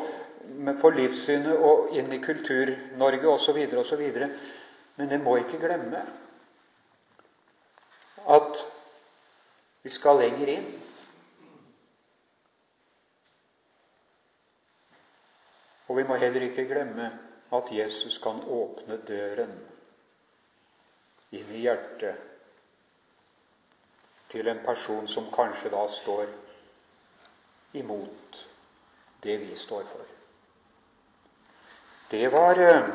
for 0.82 0.92
livssynet 0.92 1.62
og 1.64 1.94
inn 1.96 2.12
i 2.12 2.20
Kultur-Norge 2.20 3.30
osv. 3.30 3.60
osv. 3.80 4.02
Men 5.00 5.14
en 5.16 5.24
må 5.24 5.38
ikke 5.40 5.62
glemme 5.62 6.02
at 8.36 8.62
vi 9.80 9.96
skal 9.96 10.20
lenger 10.20 10.52
inn. 10.58 10.70
Og 15.88 15.96
vi 15.96 16.04
må 16.04 16.20
heller 16.20 16.50
ikke 16.50 16.68
glemme 16.68 17.08
at 17.56 17.72
Jesus 17.72 18.20
kan 18.20 18.44
åpne 18.44 19.00
døren 19.08 19.56
inn 21.32 21.56
i 21.56 21.64
hjertet 21.64 22.29
til 24.30 24.49
en 24.49 24.62
person 24.64 25.08
som 25.08 25.30
kanskje 25.34 25.70
da 25.70 25.87
står 25.88 26.26
imot 27.72 28.46
det 29.22 29.38
vi 29.40 29.56
står 29.56 29.82
for. 29.92 30.06
Det 32.10 32.32
var 32.32 32.58
eh, 32.58 32.88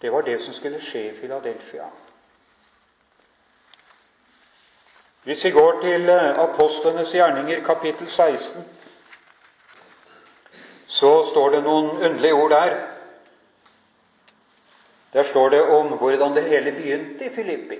det, 0.00 0.10
var 0.12 0.22
det 0.22 0.38
som 0.40 0.54
skulle 0.54 0.80
skje 0.80 1.10
i 1.10 1.16
Filadelfia. 1.16 1.90
Hvis 5.24 5.44
vi 5.44 5.50
går 5.50 5.80
til 5.80 6.08
eh, 6.08 6.38
apostlenes 6.38 7.12
gjerninger, 7.14 7.64
kapittel 7.64 8.08
16 8.08 8.64
så 10.86 11.24
står 11.30 11.50
det 11.50 11.62
noen 11.64 11.90
underlige 11.96 12.34
ord 12.34 12.50
der. 12.50 12.74
Der 15.12 15.22
står 15.22 15.48
det 15.48 15.62
om 15.62 15.96
hvordan 15.98 16.36
det 16.36 16.44
hele 16.44 16.72
begynte 16.72 17.26
i 17.26 17.34
Filippi. 17.34 17.78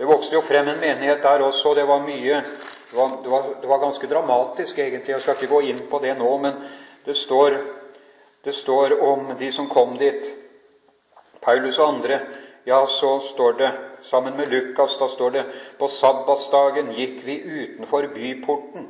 Det 0.00 0.06
vokste 0.08 0.38
jo 0.38 0.40
frem 0.40 0.68
en 0.68 0.78
menighet 0.80 1.20
der 1.20 1.42
også, 1.44 1.68
og 1.68 1.76
det 1.76 1.82
var 1.84 2.00
mye 2.00 2.38
det 2.90 2.96
var, 2.96 3.10
det, 3.22 3.30
var, 3.30 3.48
det 3.60 3.68
var, 3.68 3.78
ganske 3.78 4.06
dramatisk, 4.08 4.78
egentlig. 4.78 5.12
Jeg 5.12 5.20
skal 5.20 5.36
ikke 5.36 5.50
gå 5.50 5.60
inn 5.68 5.82
på 5.90 6.00
det 6.00 6.14
nå, 6.16 6.30
men 6.40 6.56
det 7.04 7.14
står, 7.20 7.58
det 8.44 8.54
står 8.56 8.96
om 9.04 9.28
de 9.38 9.52
som 9.52 9.68
kom 9.68 9.92
dit. 10.00 10.24
Paulus 11.44 11.78
og 11.78 11.92
andre. 11.98 12.18
Ja, 12.64 12.80
så 12.86 13.18
står 13.20 13.52
det 13.60 13.70
sammen 14.08 14.40
med 14.40 14.48
Lukas, 14.48 14.96
da 14.96 15.08
står 15.08 15.36
det 15.36 15.44
på 15.78 15.88
sabbatsdagen 15.92 16.90
gikk 16.96 17.20
vi 17.28 17.36
utenfor 17.44 18.08
byporten 18.16 18.88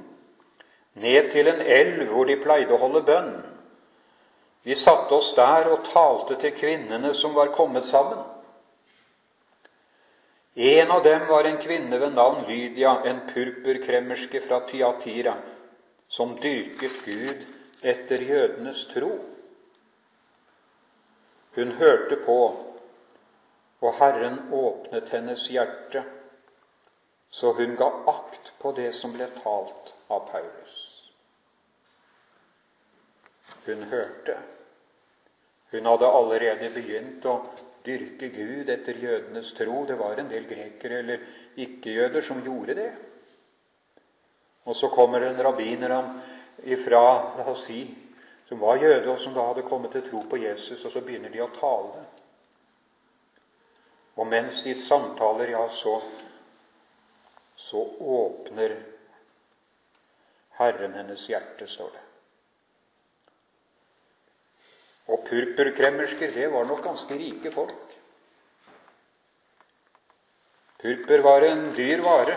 ned 0.94 1.30
til 1.34 1.50
en 1.50 1.60
elv 1.66 2.06
hvor 2.14 2.30
de 2.30 2.38
pleide 2.38 2.74
å 2.74 2.84
holde 2.86 3.02
bønn. 3.02 3.32
Vi 4.62 4.78
satte 4.78 5.18
oss 5.18 5.34
der 5.34 5.72
og 5.74 5.88
talte 5.90 6.38
til 6.38 6.54
kvinnene 6.54 7.14
som 7.18 7.34
var 7.34 7.50
kommet 7.50 7.90
sammen. 7.90 8.22
En 10.54 10.90
av 10.90 11.02
dem 11.02 11.26
var 11.28 11.44
en 11.44 11.56
kvinne 11.56 11.98
ved 11.98 12.14
navn 12.14 12.44
Lydia, 12.48 13.02
en 13.04 13.20
purpurkremmerske 13.34 14.40
fra 14.40 14.60
Tyatira, 14.60 15.36
som 16.08 16.34
dyrket 16.40 17.04
Gud 17.04 17.46
etter 17.80 18.22
jødenes 18.22 18.86
tro. 18.90 19.12
Hun 21.54 21.72
hørte 21.78 22.16
på, 22.26 22.40
og 23.80 23.94
Herren 23.94 24.40
åpnet 24.52 25.08
hennes 25.14 25.46
hjerte, 25.50 26.02
så 27.30 27.52
hun 27.52 27.76
ga 27.78 27.88
akt 28.10 28.52
på 28.58 28.72
det 28.76 28.90
som 28.94 29.14
ble 29.14 29.30
talt 29.38 29.94
av 30.10 30.26
Paulus. 30.32 30.76
Hun 33.64 33.82
hørte. 33.82 34.38
Hun 35.70 35.86
hadde 35.86 36.10
allerede 36.10 36.70
begynt 36.74 37.26
å 37.30 37.38
dyrke 37.84 38.28
Gud 38.34 38.70
etter 38.70 38.98
jødenes 38.98 39.52
tro. 39.56 39.84
Det 39.86 39.96
var 39.98 40.20
en 40.20 40.30
del 40.30 40.46
grekere 40.48 41.00
eller 41.02 41.24
ikke-jøder 41.60 42.24
som 42.24 42.42
gjorde 42.44 42.76
det. 42.78 42.90
Og 44.68 44.76
så 44.76 44.88
kommer 44.92 45.24
en 45.24 45.42
rabbiner 45.42 45.94
ifra, 46.64 47.02
la 47.38 47.46
oss 47.50 47.64
si, 47.64 47.82
som 48.48 48.60
var 48.60 48.82
jøde, 48.82 49.08
og 49.10 49.18
som 49.18 49.34
da 49.34 49.46
hadde 49.46 49.66
kommet 49.68 49.94
til 49.94 50.04
tro 50.08 50.24
på 50.28 50.40
Jesus, 50.42 50.84
og 50.84 50.92
så 50.92 51.00
begynner 51.04 51.32
de 51.32 51.42
å 51.42 51.52
tale. 51.56 52.04
Og 54.20 54.26
mens 54.28 54.60
de 54.66 54.74
samtaler, 54.76 55.54
ja, 55.54 55.64
så, 55.72 55.96
så 57.56 57.82
åpner 58.00 58.76
Herren 60.60 60.98
hennes 60.98 61.24
hjerte, 61.30 61.66
står 61.66 61.94
det. 61.94 62.09
Og 65.10 65.24
purpurkremmersker, 65.26 66.30
det 66.34 66.48
var 66.52 66.68
nok 66.68 66.84
ganske 66.84 67.18
rike 67.18 67.50
folk. 67.52 67.96
Purpur 70.80 71.22
var 71.26 71.44
en 71.44 71.66
dyr 71.76 72.02
vare, 72.04 72.36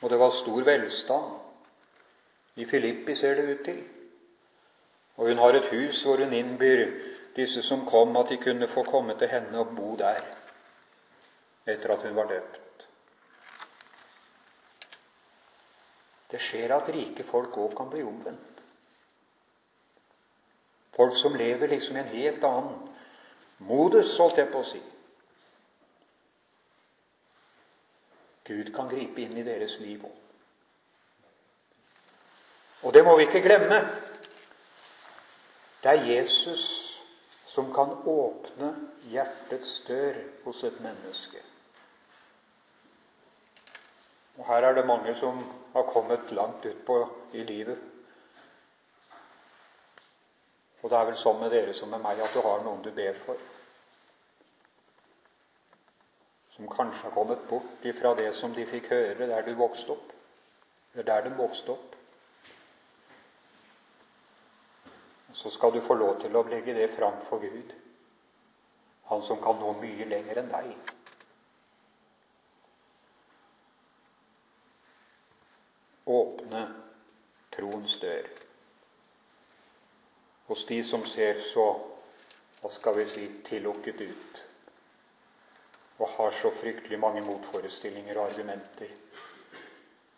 og 0.00 0.10
det 0.10 0.18
var 0.18 0.30
stor 0.30 0.64
velstand. 0.64 1.32
I 2.56 2.64
Filippi 2.64 3.14
ser 3.14 3.34
det 3.34 3.48
ut 3.50 3.64
til. 3.64 3.80
Og 5.16 5.28
hun 5.28 5.38
har 5.38 5.56
et 5.58 5.68
hus 5.72 6.04
hvor 6.04 6.22
hun 6.22 6.32
innbyr 6.32 6.86
disse 7.36 7.62
som 7.62 7.84
kom, 7.86 8.16
at 8.16 8.30
de 8.30 8.38
kunne 8.40 8.68
få 8.68 8.82
komme 8.88 9.18
til 9.18 9.28
henne 9.28 9.58
og 9.58 9.74
bo 9.76 9.96
der 9.98 10.22
etter 11.66 11.92
at 11.92 12.06
hun 12.06 12.16
var 12.16 12.30
døpt. 12.30 12.86
Det 16.30 16.40
skjer 16.40 16.72
at 16.74 16.88
rike 16.94 17.26
folk 17.26 17.58
òg 17.58 17.74
kan 17.76 17.90
bli 17.90 18.02
omvendt. 18.06 18.49
Folk 21.00 21.16
som 21.16 21.36
lever 21.36 21.68
liksom 21.68 21.96
i 21.96 22.00
en 22.00 22.08
helt 22.12 22.42
annen 22.44 22.80
modus, 23.64 24.18
holdt 24.20 24.36
jeg 24.36 24.50
på 24.52 24.60
å 24.60 24.66
si. 24.68 24.80
Gud 28.44 28.68
kan 28.74 28.90
gripe 28.90 29.22
inn 29.24 29.38
i 29.40 29.44
deres 29.46 29.78
liv 29.80 30.04
òg. 30.04 30.18
Og 32.84 32.92
det 32.92 33.00
må 33.06 33.14
vi 33.16 33.24
ikke 33.30 33.40
glemme. 33.46 33.78
Det 35.80 35.94
er 35.94 36.04
Jesus 36.10 36.66
som 37.48 37.72
kan 37.72 37.96
åpne 38.04 38.74
hjertets 39.08 39.78
dør 39.88 40.20
hos 40.44 40.60
et 40.68 40.82
menneske. 40.84 41.40
Og 44.36 44.44
Her 44.52 44.68
er 44.68 44.76
det 44.76 44.90
mange 44.92 45.16
som 45.16 45.40
har 45.72 45.88
kommet 45.94 46.28
langt 46.36 46.68
utpå 46.68 47.06
i 47.32 47.48
livet. 47.48 47.89
Og 50.82 50.90
det 50.90 50.98
er 50.98 51.08
vel 51.10 51.18
sånn 51.20 51.40
med 51.40 51.52
dere 51.52 51.74
som 51.76 51.90
med 51.92 52.02
meg 52.04 52.20
at 52.24 52.34
du 52.34 52.40
har 52.44 52.62
noen 52.64 52.82
du 52.84 52.90
ber 52.96 53.18
for. 53.24 53.40
Som 56.54 56.68
kanskje 56.72 57.06
har 57.06 57.14
kommet 57.14 57.42
bort 57.48 57.84
ifra 57.86 58.14
det 58.16 58.30
som 58.36 58.54
de 58.56 58.66
fikk 58.68 58.90
høre 58.92 59.28
der 59.28 59.46
du 59.46 59.52
vokste 59.58 59.96
opp. 59.96 60.14
Eller 60.94 61.08
der 61.10 61.28
de 61.28 61.34
vokste 61.36 61.76
opp. 61.76 61.98
Og 65.30 65.36
Så 65.36 65.50
skal 65.50 65.72
du 65.72 65.80
få 65.80 65.94
lov 65.94 66.20
til 66.20 66.36
å 66.36 66.46
legge 66.48 66.74
det 66.74 66.88
fram 66.96 67.20
for 67.28 67.42
Gud. 67.44 67.76
Han 69.12 69.22
som 69.22 69.38
kan 69.42 69.60
nå 69.60 69.76
mye 69.82 70.08
lenger 70.08 70.42
enn 70.42 70.50
deg. 70.50 70.96
åpne 76.10 76.62
troens 77.54 77.98
dør. 78.02 78.49
Hos 80.50 80.66
de 80.66 80.80
som 80.84 81.06
ser 81.06 81.38
så 81.46 81.66
hva 82.60 82.70
skal 82.74 82.96
vi 82.98 83.04
si 83.08 83.26
tillukket 83.46 84.00
ut 84.02 84.40
og 86.00 86.08
har 86.08 86.30
så 86.34 86.50
fryktelig 86.50 86.98
mange 86.98 87.20
motforestillinger 87.20 88.18
og 88.18 88.30
argumenter. 88.30 88.88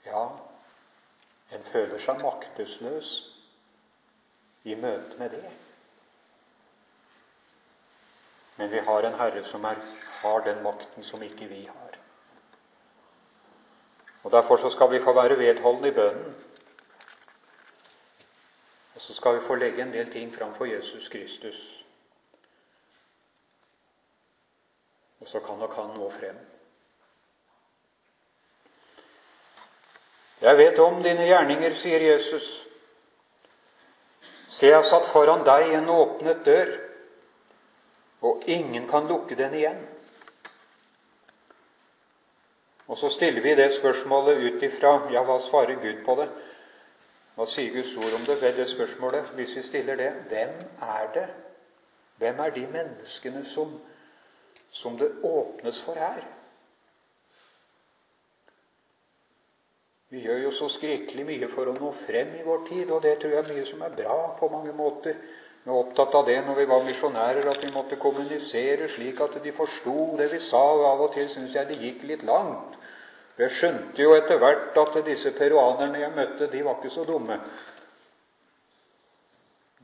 Ja, 0.06 0.22
en 1.52 1.64
føler 1.66 1.98
seg 2.00 2.22
maktesløs 2.22 3.10
i 4.64 4.76
møte 4.78 5.18
med 5.18 5.34
det. 5.34 5.50
Men 8.56 8.70
vi 8.70 8.84
har 8.86 9.08
en 9.08 9.18
Herre 9.18 9.42
som 9.44 9.66
er, 9.66 9.82
har 10.22 10.46
den 10.46 10.62
makten 10.62 11.04
som 11.04 11.22
ikke 11.22 11.50
vi 11.50 11.64
har. 11.66 11.98
Og 14.22 14.30
Derfor 14.32 14.56
så 14.56 14.70
skal 14.70 14.90
vi 14.92 15.02
få 15.02 15.12
være 15.12 15.38
vedholdne 15.38 15.88
i 15.88 15.98
bønnen. 15.98 16.34
Og 18.94 19.00
så 19.00 19.14
skal 19.14 19.34
vi 19.34 19.46
få 19.46 19.54
legge 19.54 19.82
en 19.82 19.92
del 19.92 20.10
ting 20.12 20.34
framfor 20.34 20.64
Jesus 20.64 21.08
Kristus. 21.08 21.84
Og 25.20 25.28
så 25.28 25.40
kan 25.40 25.58
nok 25.58 25.74
han 25.74 25.94
nå 25.96 26.10
frem. 26.10 26.38
Jeg 30.40 30.58
vet 30.58 30.78
om 30.78 31.02
dine 31.02 31.22
gjerninger, 31.22 31.74
sier 31.78 32.02
Jesus. 32.02 32.66
Se, 34.48 34.66
jeg 34.66 34.74
har 34.74 34.84
satt 34.84 35.06
foran 35.12 35.44
deg 35.46 35.70
en 35.76 35.88
åpnet 35.88 36.42
dør, 36.44 36.72
og 38.26 38.42
ingen 38.50 38.88
kan 38.90 39.06
lukke 39.06 39.38
den 39.38 39.54
igjen. 39.54 39.78
Og 42.90 42.98
så 42.98 43.08
stiller 43.08 43.42
vi 43.42 43.54
det 43.54 43.70
spørsmålet 43.72 44.42
ut 44.42 44.62
ifra 44.66 44.96
Ja, 45.14 45.22
hva 45.24 45.38
svarer 45.40 45.78
Gud 45.80 46.02
på 46.04 46.18
det? 46.18 46.26
Hva 47.36 47.46
sier 47.48 47.72
Guds 47.72 47.94
ord 47.96 48.18
om 48.18 48.26
det 48.28 48.36
Vel, 48.42 48.56
det 48.56 48.68
spørsmålet? 48.68 49.32
Hvis 49.38 49.56
vi 49.56 49.62
stiller 49.62 49.96
det 49.96 50.10
hvem 50.28 50.58
er 50.84 51.08
det? 51.14 51.26
Hvem 52.20 52.40
er 52.44 52.54
de 52.54 52.66
menneskene 52.74 53.44
som, 53.48 53.72
som 54.70 54.98
det 55.00 55.08
åpnes 55.24 55.80
for 55.82 55.98
her? 55.98 56.20
Vi 60.12 60.20
gjør 60.20 60.42
jo 60.42 60.50
så 60.52 60.68
skrikkelig 60.68 61.24
mye 61.24 61.48
for 61.48 61.70
å 61.70 61.72
nå 61.72 61.88
frem 62.02 62.34
i 62.36 62.42
vår 62.44 62.66
tid, 62.68 62.90
og 62.92 63.00
det 63.00 63.14
tror 63.20 63.32
jeg 63.32 63.40
er 63.40 63.54
mye 63.54 63.64
som 63.64 63.84
er 63.86 63.94
bra 63.96 64.16
på 64.36 64.50
mange 64.52 64.74
måter. 64.76 65.16
Vi 65.62 65.70
var 65.70 65.78
opptatt 65.86 66.16
av 66.18 66.26
det 66.28 66.36
når 66.44 66.58
vi 66.58 66.66
var 66.68 66.84
misjonærer, 66.84 67.48
at 67.48 67.64
vi 67.64 67.70
måtte 67.72 67.96
kommunisere 68.02 68.90
slik 68.92 69.22
at 69.24 69.38
de 69.40 69.54
forsto 69.56 70.18
det 70.18 70.26
vi 70.34 70.40
sa. 70.42 70.60
og 70.76 70.84
Av 70.90 71.04
og 71.06 71.14
til 71.14 71.30
syns 71.32 71.56
jeg 71.56 71.70
det 71.70 71.80
gikk 71.80 72.04
litt 72.10 72.26
langt. 72.28 72.76
Jeg 73.38 73.50
skjønte 73.50 74.02
jo 74.02 74.12
etter 74.16 74.40
hvert 74.40 74.76
at 74.76 74.98
disse 75.06 75.32
peruanerne 75.36 76.02
jeg 76.02 76.16
møtte, 76.16 76.50
de 76.52 76.64
var 76.64 76.78
ikke 76.78 76.92
så 76.92 77.04
dumme. 77.08 77.38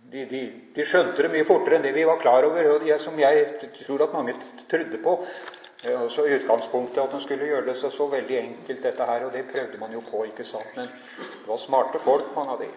De, 0.08 0.24
de, 0.28 0.42
de 0.76 0.84
skjønte 0.88 1.24
det 1.24 1.30
mye 1.32 1.46
fortere 1.48 1.78
enn 1.78 1.84
det 1.84 1.94
vi 1.96 2.04
var 2.08 2.20
klar 2.20 2.46
over, 2.48 2.68
og 2.74 2.84
de, 2.84 2.92
som 3.00 3.16
jeg 3.20 3.70
tror 3.82 4.04
at 4.04 4.14
mange 4.16 4.34
trodde 4.70 5.00
på. 5.04 5.16
Også 5.94 6.24
I 6.26 6.34
utgangspunktet 6.40 7.00
at 7.02 7.12
man 7.12 7.22
skulle 7.22 7.48
gjøre 7.48 7.66
det 7.68 7.76
så, 7.78 7.90
så 7.94 8.08
veldig 8.10 8.38
enkelt, 8.38 8.82
dette 8.82 9.08
her, 9.10 9.24
og 9.26 9.32
det 9.32 9.44
prøvde 9.52 9.78
man 9.78 9.92
jo 9.94 10.02
på, 10.10 10.24
ikke 10.26 10.44
sant? 10.44 10.72
Men 10.76 10.88
det 10.88 11.48
var 11.48 11.60
smarte 11.62 12.00
folk, 12.02 12.32
mange 12.36 12.56
av 12.56 12.62
de. 12.64 12.70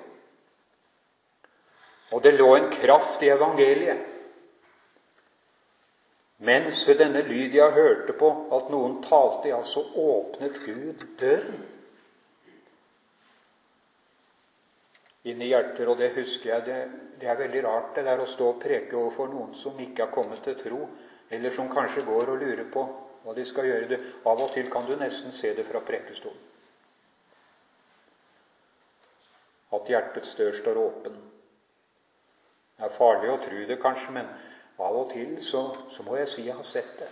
Og 2.11 2.23
det 2.23 2.35
lå 2.35 2.49
en 2.55 2.69
kraft 2.73 3.23
i 3.23 3.31
evangeliet. 3.31 4.10
Mens 6.41 6.87
ved 6.87 6.97
denne 6.97 7.21
lyd 7.27 7.53
jeg 7.53 7.73
hørte 7.75 8.15
på 8.17 8.29
at 8.55 8.71
noen 8.73 8.97
talte, 9.05 9.51
ja, 9.51 9.59
så 9.61 9.83
åpnet 9.85 10.57
Gud 10.65 11.03
døren. 11.19 11.59
Inni 15.29 15.51
hjerter, 15.51 15.91
og 15.91 15.99
det 16.01 16.15
husker 16.15 16.49
jeg, 16.49 16.65
det, 16.65 16.77
det, 17.21 17.27
er 17.29 17.37
veldig 17.37 17.61
rart 17.67 17.93
det 17.93 18.07
der 18.07 18.23
å 18.23 18.29
stå 18.29 18.47
og 18.55 18.61
preke 18.63 18.97
overfor 18.97 19.29
noen 19.29 19.53
som 19.53 19.77
ikke 19.77 20.07
har 20.07 20.13
kommet 20.15 20.41
til 20.41 20.57
tro, 20.57 20.79
eller 21.29 21.53
som 21.53 21.69
kanskje 21.69 22.07
går 22.09 22.33
og 22.33 22.41
lurer 22.41 22.65
på 22.73 22.87
hva 23.21 23.35
de 23.37 23.45
skal 23.45 23.69
gjøre. 23.69 23.89
Det. 23.91 23.99
Av 24.25 24.41
og 24.41 24.49
til 24.55 24.71
kan 24.73 24.89
du 24.89 24.95
nesten 24.97 25.35
se 25.35 25.53
det 25.53 25.67
fra 25.69 25.83
prekestolen. 25.85 26.47
At 29.77 29.93
hjertets 29.93 30.33
dør 30.35 30.57
står 30.57 30.79
åpen. 30.81 31.21
Det 32.81 32.89
er 32.89 32.97
farlig 32.97 33.29
å 33.29 33.37
tro 33.45 33.61
det, 33.69 33.77
kanskje, 33.79 34.09
men 34.17 34.33
av 34.81 34.97
og 35.03 35.11
til 35.11 35.35
så, 35.45 35.63
så 35.93 36.03
må 36.03 36.15
jeg 36.17 36.29
si 36.29 36.45
jeg 36.47 36.55
har 36.55 36.67
sett 36.67 36.93
det. 36.99 37.09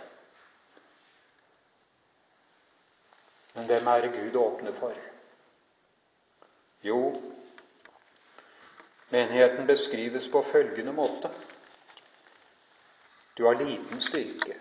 Men 3.54 3.66
hvem 3.66 3.86
er 3.86 4.00
det 4.00 4.12
Gud 4.14 4.36
åpner 4.40 4.72
for? 4.72 4.94
Jo, 6.82 7.00
menigheten 9.10 9.66
beskrives 9.66 10.28
på 10.32 10.42
følgende 10.42 10.92
måte. 10.92 11.30
Du 13.38 13.46
har 13.46 13.54
liten 13.54 14.00
styrke. 14.00 14.56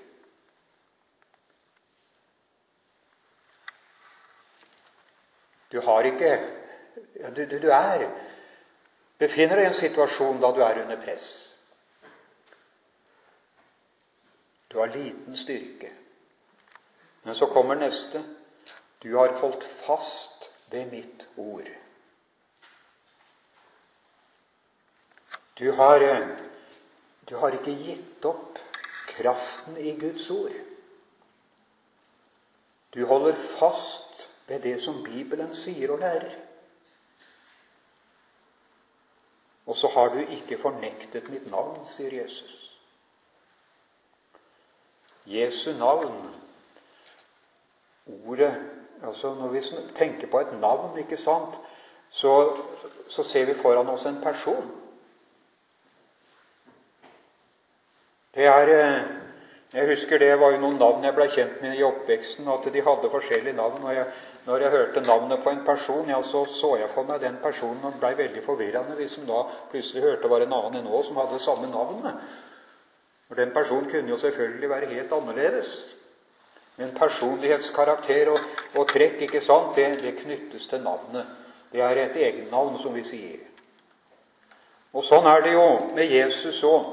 Du 5.71 5.81
har 5.81 6.01
ikke 6.01 6.37
du, 7.35 7.45
du, 7.45 7.59
du 7.61 7.69
er 7.69 8.09
befinner 9.19 9.59
deg 9.59 9.67
i 9.67 9.69
en 9.69 9.77
situasjon 9.77 10.39
da 10.41 10.51
du 10.55 10.61
er 10.63 10.81
under 10.81 10.99
press. 11.01 11.48
Du 14.69 14.77
har 14.77 14.87
liten 14.87 15.35
styrke. 15.35 15.91
Men 17.23 17.35
så 17.35 17.45
kommer 17.45 17.75
neste. 17.75 18.23
Du 18.99 19.15
har 19.15 19.33
holdt 19.41 19.63
fast 19.63 20.49
ved 20.69 20.91
mitt 20.91 21.27
ord. 21.35 21.69
Du 25.59 25.71
har, 25.71 26.01
eh, 26.01 26.27
du 27.29 27.35
har 27.35 27.51
ikke 27.51 27.75
gitt 27.75 28.25
opp 28.25 28.59
kraften 29.07 29.77
i 29.77 29.91
Guds 29.99 30.29
ord. 30.29 30.53
Du 32.93 33.05
holder 33.05 33.35
fast 33.35 34.27
ved 34.47 34.59
det 34.59 34.79
som 34.81 35.03
Bibelen 35.03 35.53
sier 35.53 35.91
og 35.91 35.99
lærer. 35.99 36.35
Og 39.65 39.75
så 39.75 39.87
har 39.87 40.09
du 40.09 40.19
ikke 40.19 40.57
fornektet 40.57 41.29
mitt 41.29 41.51
navn, 41.51 41.85
sier 41.85 42.21
Jesus. 42.21 42.68
Jesu 45.25 45.73
navn 45.77 46.35
Ordet 48.27 48.53
altså 49.03 49.33
Når 49.33 49.47
vi 49.47 49.61
tenker 49.95 50.27
på 50.27 50.39
et 50.39 50.59
navn, 50.59 50.97
ikke 50.99 51.17
sant, 51.17 51.59
så, 52.09 52.57
så 53.07 53.23
ser 53.23 53.45
vi 53.45 53.53
foran 53.53 53.89
oss 53.89 54.05
en 54.05 54.21
person. 54.23 54.65
Det 58.35 58.45
er 58.45 58.73
eh, 58.73 59.01
Jeg 59.73 59.87
husker 59.87 60.17
det 60.17 60.39
var 60.41 60.51
jo 60.51 60.59
noen 60.63 60.79
navn 60.81 61.03
jeg 61.05 61.13
ble 61.13 61.27
kjent 61.29 61.61
med 61.61 61.77
i 61.77 61.83
oppveksten, 61.85 62.47
at 62.49 62.65
de 62.73 62.81
hadde 62.81 63.11
forskjellige 63.13 63.53
navn. 63.53 63.83
og 63.83 63.93
jeg, 63.93 64.05
Når 64.45 64.57
jeg 64.57 64.71
hørte 64.71 65.01
navnet 65.01 65.43
på 65.43 65.49
en 65.49 65.65
person, 65.65 66.09
ja, 66.09 66.21
så 66.21 66.45
så 66.45 66.75
jeg 66.75 66.89
for 66.89 67.03
meg 67.03 67.21
den 67.21 67.37
personen 67.43 67.83
og 67.85 67.99
blei 68.01 68.15
veldig 68.17 68.43
forvirrende 68.43 68.95
hvis 68.97 69.17
en 69.19 69.27
da 69.29 69.43
plutselig 69.71 70.03
hørte 70.03 70.21
det 70.21 70.29
var 70.29 70.41
en 70.41 70.53
annen 70.53 70.79
enn 70.79 70.89
nå 70.89 71.03
som 71.03 71.21
hadde 71.21 71.39
samme 71.39 71.69
navnet. 71.69 72.17
For 73.29 73.37
den 73.37 73.51
personen 73.53 73.89
kunne 73.91 74.09
jo 74.09 74.17
selvfølgelig 74.17 74.69
være 74.69 74.85
helt 74.85 75.11
annerledes. 75.13 75.95
Men 76.77 76.95
personlighetskarakter 76.95 78.31
og, 78.31 78.39
og 78.75 78.87
trekk 78.89 79.21
ikke 79.21 79.41
sant, 79.41 79.75
det, 79.75 79.99
det, 80.01 80.15
knyttes 80.17 80.65
til 80.67 80.81
navnet. 80.81 81.27
Det 81.71 81.81
er 81.85 82.01
et 82.01 82.17
egennavn, 82.17 82.79
som 82.81 82.95
vi 82.95 83.03
sier. 83.05 83.43
Og 84.97 85.05
sånn 85.05 85.27
er 85.29 85.43
det 85.45 85.53
jo 85.53 85.67
med 85.93 86.09
Jesus 86.09 86.63
òg. 86.65 86.87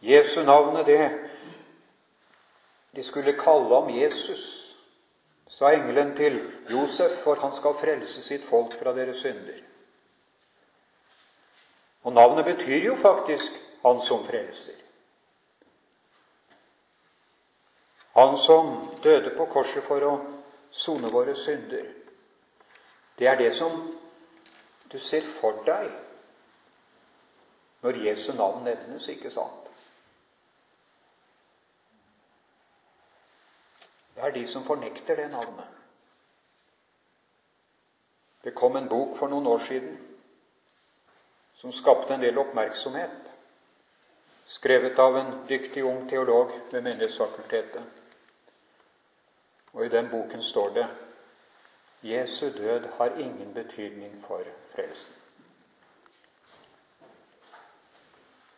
Jesu 0.00 0.40
navnet, 0.46 0.86
det 0.86 1.10
De 2.96 3.02
skulle 3.04 3.36
kalle 3.38 3.74
ham 3.74 3.90
Jesus, 3.92 4.74
sa 5.48 5.74
engelen 5.74 6.14
til 6.16 6.40
Josef, 6.70 7.20
for 7.22 7.36
han 7.42 7.52
skal 7.52 7.76
frelse 7.76 8.22
sitt 8.22 8.46
folk 8.48 8.72
fra 8.80 8.94
deres 8.96 9.20
synder. 9.20 9.60
Og 12.02 12.12
navnet 12.16 12.44
betyr 12.48 12.88
jo 12.88 12.96
faktisk 12.96 13.52
han 13.82 14.00
som 14.00 14.24
frelser. 14.24 14.74
Han 18.12 18.38
som 18.38 18.88
døde 19.02 19.30
på 19.36 19.46
korset 19.46 19.84
for 19.86 20.02
å 20.02 20.12
sone 20.70 21.10
våre 21.12 21.36
synder. 21.38 21.86
Det 23.18 23.26
er 23.26 23.38
det 23.38 23.52
som 23.54 23.76
du 24.90 24.98
ser 24.98 25.26
for 25.38 25.62
deg 25.66 25.88
når 27.82 28.00
Jesu 28.02 28.32
navn 28.34 28.64
nevnes, 28.66 29.06
ikke 29.08 29.30
sant? 29.30 29.70
Det 34.18 34.26
er 34.26 34.34
de 34.34 34.46
som 34.50 34.66
fornekter 34.66 35.16
det 35.16 35.28
navnet. 35.30 35.68
Det 38.42 38.54
kom 38.54 38.76
en 38.76 38.88
bok 38.90 39.14
for 39.18 39.30
noen 39.30 39.46
år 39.46 39.62
siden 39.66 39.94
som 41.58 41.72
skapte 41.74 42.14
en 42.14 42.22
del 42.22 42.38
oppmerksomhet 42.38 43.37
skrevet 44.48 44.98
av 44.98 45.16
en 45.16 45.32
dyktig 45.48 45.84
ung 45.84 46.08
teolog 46.08 46.52
ved 46.70 46.82
Menighetsfakultetet. 46.82 47.82
Og 49.72 49.84
i 49.84 49.92
den 49.92 50.08
boken 50.10 50.42
står 50.42 50.70
det 50.74 50.86
Jesu 52.02 52.48
død 52.50 52.88
har 52.96 53.18
ingen 53.20 53.54
betydning 53.54 54.24
for 54.26 54.42
frelsen. 54.74 55.14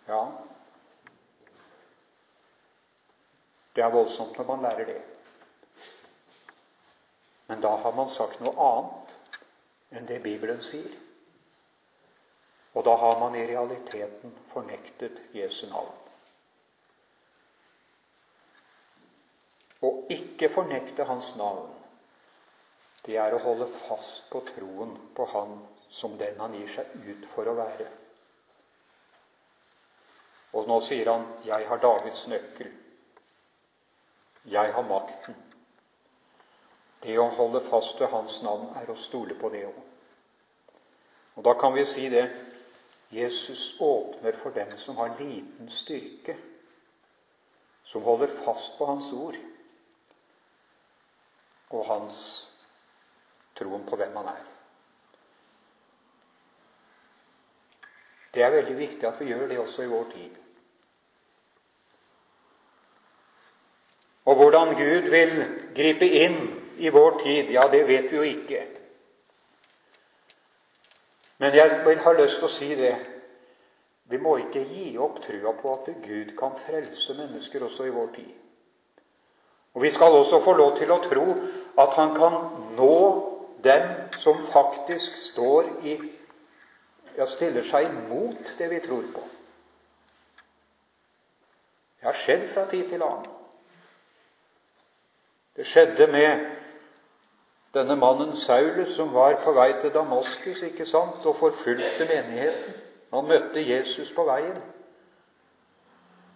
Ja, 0.06 0.26
det 3.76 3.84
er 3.84 3.90
voldsomt 3.90 4.38
når 4.38 4.44
man 4.44 4.62
lærer 4.62 4.84
det. 4.84 5.02
Men 7.46 7.60
da 7.60 7.76
har 7.76 7.94
man 7.94 8.08
sagt 8.08 8.40
noe 8.40 8.54
annet 8.70 9.14
enn 9.90 10.06
det 10.06 10.22
Bibelen 10.22 10.60
sier. 10.62 11.09
Og 12.74 12.84
da 12.86 12.94
har 12.96 13.18
man 13.20 13.34
i 13.34 13.46
realiteten 13.46 14.34
fornektet 14.52 15.18
Jesu 15.34 15.66
navn. 15.70 15.96
Å 19.80 19.90
ikke 20.12 20.50
fornekte 20.52 21.06
Hans 21.08 21.32
navn, 21.40 21.70
det 23.06 23.16
er 23.16 23.34
å 23.34 23.40
holde 23.42 23.66
fast 23.88 24.26
på 24.30 24.42
troen 24.52 24.92
på 25.16 25.24
Han 25.32 25.56
som 25.90 26.18
den 26.20 26.38
han 26.38 26.54
gir 26.54 26.68
seg 26.70 26.92
ut 27.02 27.24
for 27.32 27.48
å 27.50 27.56
være. 27.58 27.88
Og 30.52 30.68
nå 30.68 30.80
sier 30.80 31.08
han 31.10 31.26
'Jeg 31.44 31.66
har 31.68 31.78
Davids 31.78 32.26
nøkkel'. 32.26 32.76
Jeg 34.44 34.72
har 34.72 34.82
makten. 34.82 35.34
Det 37.02 37.18
å 37.18 37.28
holde 37.28 37.60
fast 37.60 38.00
ved 38.00 38.08
Hans 38.08 38.42
navn 38.42 38.76
er 38.76 38.90
å 38.90 38.96
stole 38.96 39.34
på 39.34 39.48
det 39.48 39.66
òg. 39.66 39.82
Og 41.36 41.44
da 41.44 41.54
kan 41.54 41.74
vi 41.74 41.84
si 41.84 42.08
det 42.08 42.49
Jesus 43.10 43.74
åpner 43.80 44.32
for 44.32 44.50
dem 44.50 44.76
som 44.76 44.96
har 44.96 45.16
liten 45.18 45.70
styrke, 45.70 46.36
som 47.84 48.02
holder 48.02 48.26
fast 48.44 48.78
på 48.78 48.86
Hans 48.86 49.12
ord 49.12 49.36
og 51.70 51.86
hans 51.86 52.20
troen 53.54 53.84
på 53.86 53.96
hvem 53.98 54.16
han 54.16 54.30
er. 54.32 54.46
Det 58.34 58.42
er 58.42 58.54
veldig 58.54 58.76
viktig 58.78 59.06
at 59.06 59.18
vi 59.20 59.30
gjør 59.30 59.48
det 59.50 59.58
også 59.58 59.82
i 59.82 59.90
vår 59.90 60.08
tid. 60.14 60.38
Og 64.30 64.36
hvordan 64.38 64.74
Gud 64.78 65.08
vil 65.10 65.32
gripe 65.74 66.06
inn 66.06 66.38
i 66.78 66.90
vår 66.94 67.18
tid, 67.24 67.50
ja, 67.50 67.66
det 67.70 67.86
vet 67.88 68.10
vi 68.12 68.16
jo 68.16 68.26
ikke. 68.26 68.60
Men 71.40 71.54
jeg 71.56 71.80
vil 71.86 72.02
ha 72.04 72.12
lyst 72.18 72.38
til 72.38 72.48
å 72.48 72.52
si 72.52 72.68
det. 72.76 72.92
Vi 74.10 74.18
må 74.20 74.34
ikke 74.42 74.60
gi 74.66 74.92
opp 75.00 75.22
trua 75.24 75.54
på 75.56 75.72
at 75.72 75.88
Gud 76.04 76.34
kan 76.38 76.52
frelse 76.66 77.14
mennesker 77.16 77.64
også 77.64 77.86
i 77.88 77.94
vår 77.94 78.12
tid. 78.16 78.30
Og 79.74 79.82
Vi 79.82 79.90
skal 79.90 80.12
også 80.12 80.40
få 80.44 80.52
lov 80.58 80.76
til 80.76 80.90
å 80.90 81.00
tro 81.04 81.26
at 81.78 81.96
han 81.96 82.14
kan 82.16 82.38
nå 82.76 82.96
dem 83.64 83.86
som 84.18 84.42
faktisk 84.52 85.16
står 85.16 85.68
i 85.86 85.96
ja, 87.16 87.26
stiller 87.26 87.64
seg 87.64 87.88
imot 87.88 88.54
det 88.58 88.68
vi 88.70 88.80
tror 88.84 89.06
på. 89.14 89.22
Det 92.00 92.08
har 92.08 92.16
skjedd 92.16 92.48
fra 92.52 92.66
tid 92.68 92.88
til 92.88 93.04
annen. 93.04 93.28
Det 95.56 95.66
skjedde 95.68 96.06
med 96.12 96.59
denne 97.74 97.96
mannen 97.96 98.36
Saulus 98.36 98.96
som 98.96 99.14
var 99.14 99.42
på 99.44 99.52
vei 99.52 99.72
til 99.80 99.94
Damaskus 99.94 100.62
ikke 100.62 100.86
sant, 100.86 101.26
og 101.26 101.36
forfulgte 101.36 102.06
menigheten. 102.08 102.74
Han 103.14 103.28
møtte 103.28 103.62
Jesus 103.68 104.12
på 104.14 104.24
veien. 104.24 104.58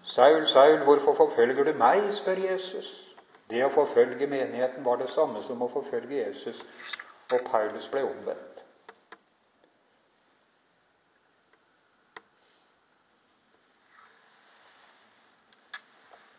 Saul, 0.02 0.46
Saul, 0.46 0.78
hvorfor 0.84 1.14
forfølger 1.14 1.64
du 1.64 1.72
meg? 1.78 2.12
spør 2.12 2.38
Jesus. 2.50 3.14
Det 3.50 3.64
å 3.64 3.72
forfølge 3.72 4.26
menigheten 4.26 4.84
var 4.84 4.96
det 5.00 5.10
samme 5.10 5.42
som 5.42 5.62
å 5.62 5.70
forfølge 5.72 6.26
Jesus, 6.26 6.60
og 7.32 7.40
Paulus 7.50 7.88
ble 7.88 8.02
omvendt. 8.04 8.64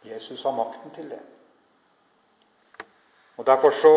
Jesus 0.06 0.44
har 0.44 0.52
makten 0.52 0.92
til 0.96 1.10
det. 1.10 1.22
Og 3.38 3.46
Derfor 3.46 3.70
så 3.70 3.94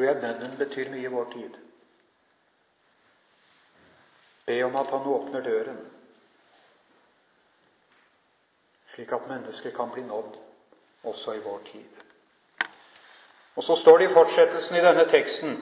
tror 0.00 0.08
jeg 0.08 0.20
bønnen 0.20 0.52
betyr 0.56 0.88
mye 0.88 1.04
i 1.04 1.12
vår 1.12 1.26
tid. 1.28 1.56
Be 4.46 4.54
om 4.64 4.76
at 4.80 4.92
han 4.94 5.08
åpner 5.12 5.42
døren, 5.44 5.80
slik 8.94 9.10
at 9.12 9.26
mennesker 9.28 9.74
kan 9.76 9.90
bli 9.92 10.02
nådd 10.06 10.38
også 11.04 11.34
i 11.36 11.42
vår 11.44 11.58
tid. 11.66 11.98
Og 13.56 13.66
så 13.66 13.76
står 13.76 13.98
det 13.98 14.06
i 14.08 14.14
fortsettelsen 14.14 14.78
i 14.78 14.84
denne 14.86 15.04
teksten 15.10 15.52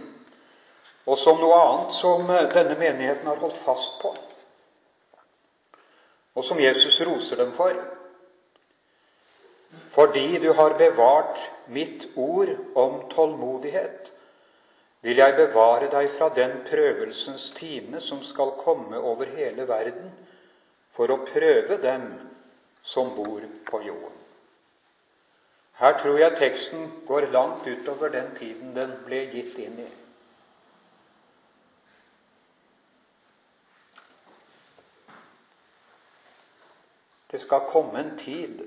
og 1.09 1.18
som 1.18 1.40
noe 1.40 1.57
annet 1.59 1.96
som 1.96 2.31
eh, 2.31 2.46
denne 2.53 2.77
menigheten 2.79 3.27
har 3.27 3.40
holdt 3.42 3.59
fast 3.64 3.96
på, 4.03 4.12
og 6.35 6.44
som 6.44 6.61
Jesus 6.61 7.01
roser 7.09 7.40
dem 7.40 7.51
for. 7.57 7.74
Fordi 9.96 10.38
du 10.38 10.53
har 10.53 10.77
bevart 10.79 11.40
mitt 11.72 12.07
ord 12.14 12.53
om 12.77 13.01
tålmodighet, 13.11 14.12
vil 15.00 15.20
jeg 15.20 15.37
bevare 15.38 15.90
deg 15.92 16.11
fra 16.16 16.28
den 16.34 16.58
prøvelsens 16.66 17.50
time 17.56 18.00
som 18.02 18.22
skal 18.26 18.56
komme 18.62 18.98
over 18.98 19.30
hele 19.37 19.68
verden, 19.68 20.11
for 20.92 21.11
å 21.14 21.22
prøve 21.28 21.78
dem 21.82 22.08
som 22.82 23.12
bor 23.14 23.44
på 23.70 23.82
jorden. 23.87 24.16
Her 25.78 25.94
tror 26.00 26.18
jeg 26.18 26.38
teksten 26.40 26.88
går 27.06 27.28
langt 27.30 27.66
utover 27.66 28.11
den 28.11 28.32
tiden 28.38 28.74
den 28.74 28.96
ble 29.06 29.22
gitt 29.30 29.58
inn 29.62 29.78
i. 29.84 29.90
Det 37.30 37.40
skal 37.44 37.68
komme 37.70 38.00
en 38.00 38.14
tid 38.18 38.64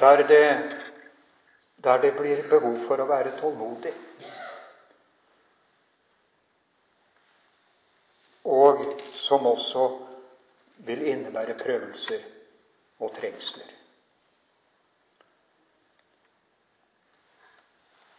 der 0.00 0.22
det, 0.26 0.46
der 1.84 1.98
det 2.02 2.12
blir 2.16 2.42
behov 2.50 2.78
for 2.86 3.00
å 3.00 3.06
være 3.06 3.36
tålmodig. 3.38 3.94
Og 8.44 8.82
som 9.14 9.46
også 9.46 9.88
vil 10.88 11.06
innebære 11.06 11.54
prøvelser 11.58 12.22
og 12.98 13.12
trengsler. 13.14 13.74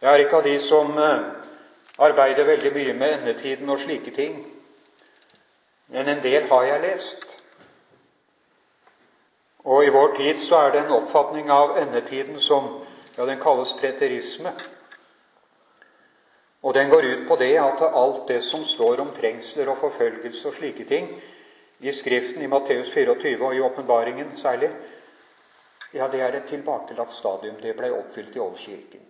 Jeg 0.00 0.12
er 0.12 0.22
ikke 0.24 0.36
av 0.36 0.46
de 0.46 0.54
som 0.64 0.96
eh, 0.96 1.24
arbeider 2.00 2.48
veldig 2.48 2.72
mye 2.72 2.94
med 2.96 3.18
endetiden 3.18 3.68
og 3.68 3.82
slike 3.82 4.14
ting. 4.16 4.38
Men 5.92 6.08
en 6.08 6.22
del 6.24 6.46
har 6.48 6.62
jeg 6.64 6.80
lest. 6.86 7.36
Og 9.64 9.84
i 9.84 9.92
vår 9.92 10.14
tid 10.16 10.40
så 10.40 10.56
er 10.56 10.72
det 10.72 10.80
en 10.86 10.94
oppfatning 11.02 11.50
av 11.52 11.76
endetiden 11.82 12.40
som 12.40 12.79
ja, 13.20 13.26
den 13.26 13.40
kalles 13.40 13.72
preterisme. 13.76 14.52
Og 16.60 16.74
den 16.74 16.88
går 16.88 17.04
ut 17.04 17.26
på 17.28 17.36
det 17.36 17.52
at 17.60 17.82
alt 17.84 18.28
det 18.28 18.40
som 18.44 18.64
står 18.64 19.00
om 19.00 19.12
trengsler 19.16 19.68
og 19.68 19.76
forfølgelse 19.80 20.48
og 20.48 20.56
slike 20.56 20.86
ting 20.88 21.10
i 21.80 21.92
Skriften, 21.92 22.42
i 22.42 22.48
Matteus 22.48 22.88
24 22.92 23.44
og 23.44 23.54
i 23.56 23.60
åpenbaringen 23.60 24.32
særlig, 24.36 24.70
ja, 25.92 26.08
det 26.08 26.20
er 26.20 26.32
et 26.32 26.48
tilbakelagt 26.48 27.12
stadium. 27.12 27.60
Det 27.60 27.76
ble 27.76 27.92
oppfylt 27.92 28.36
i 28.36 28.40
Oldkirken. 28.40 29.06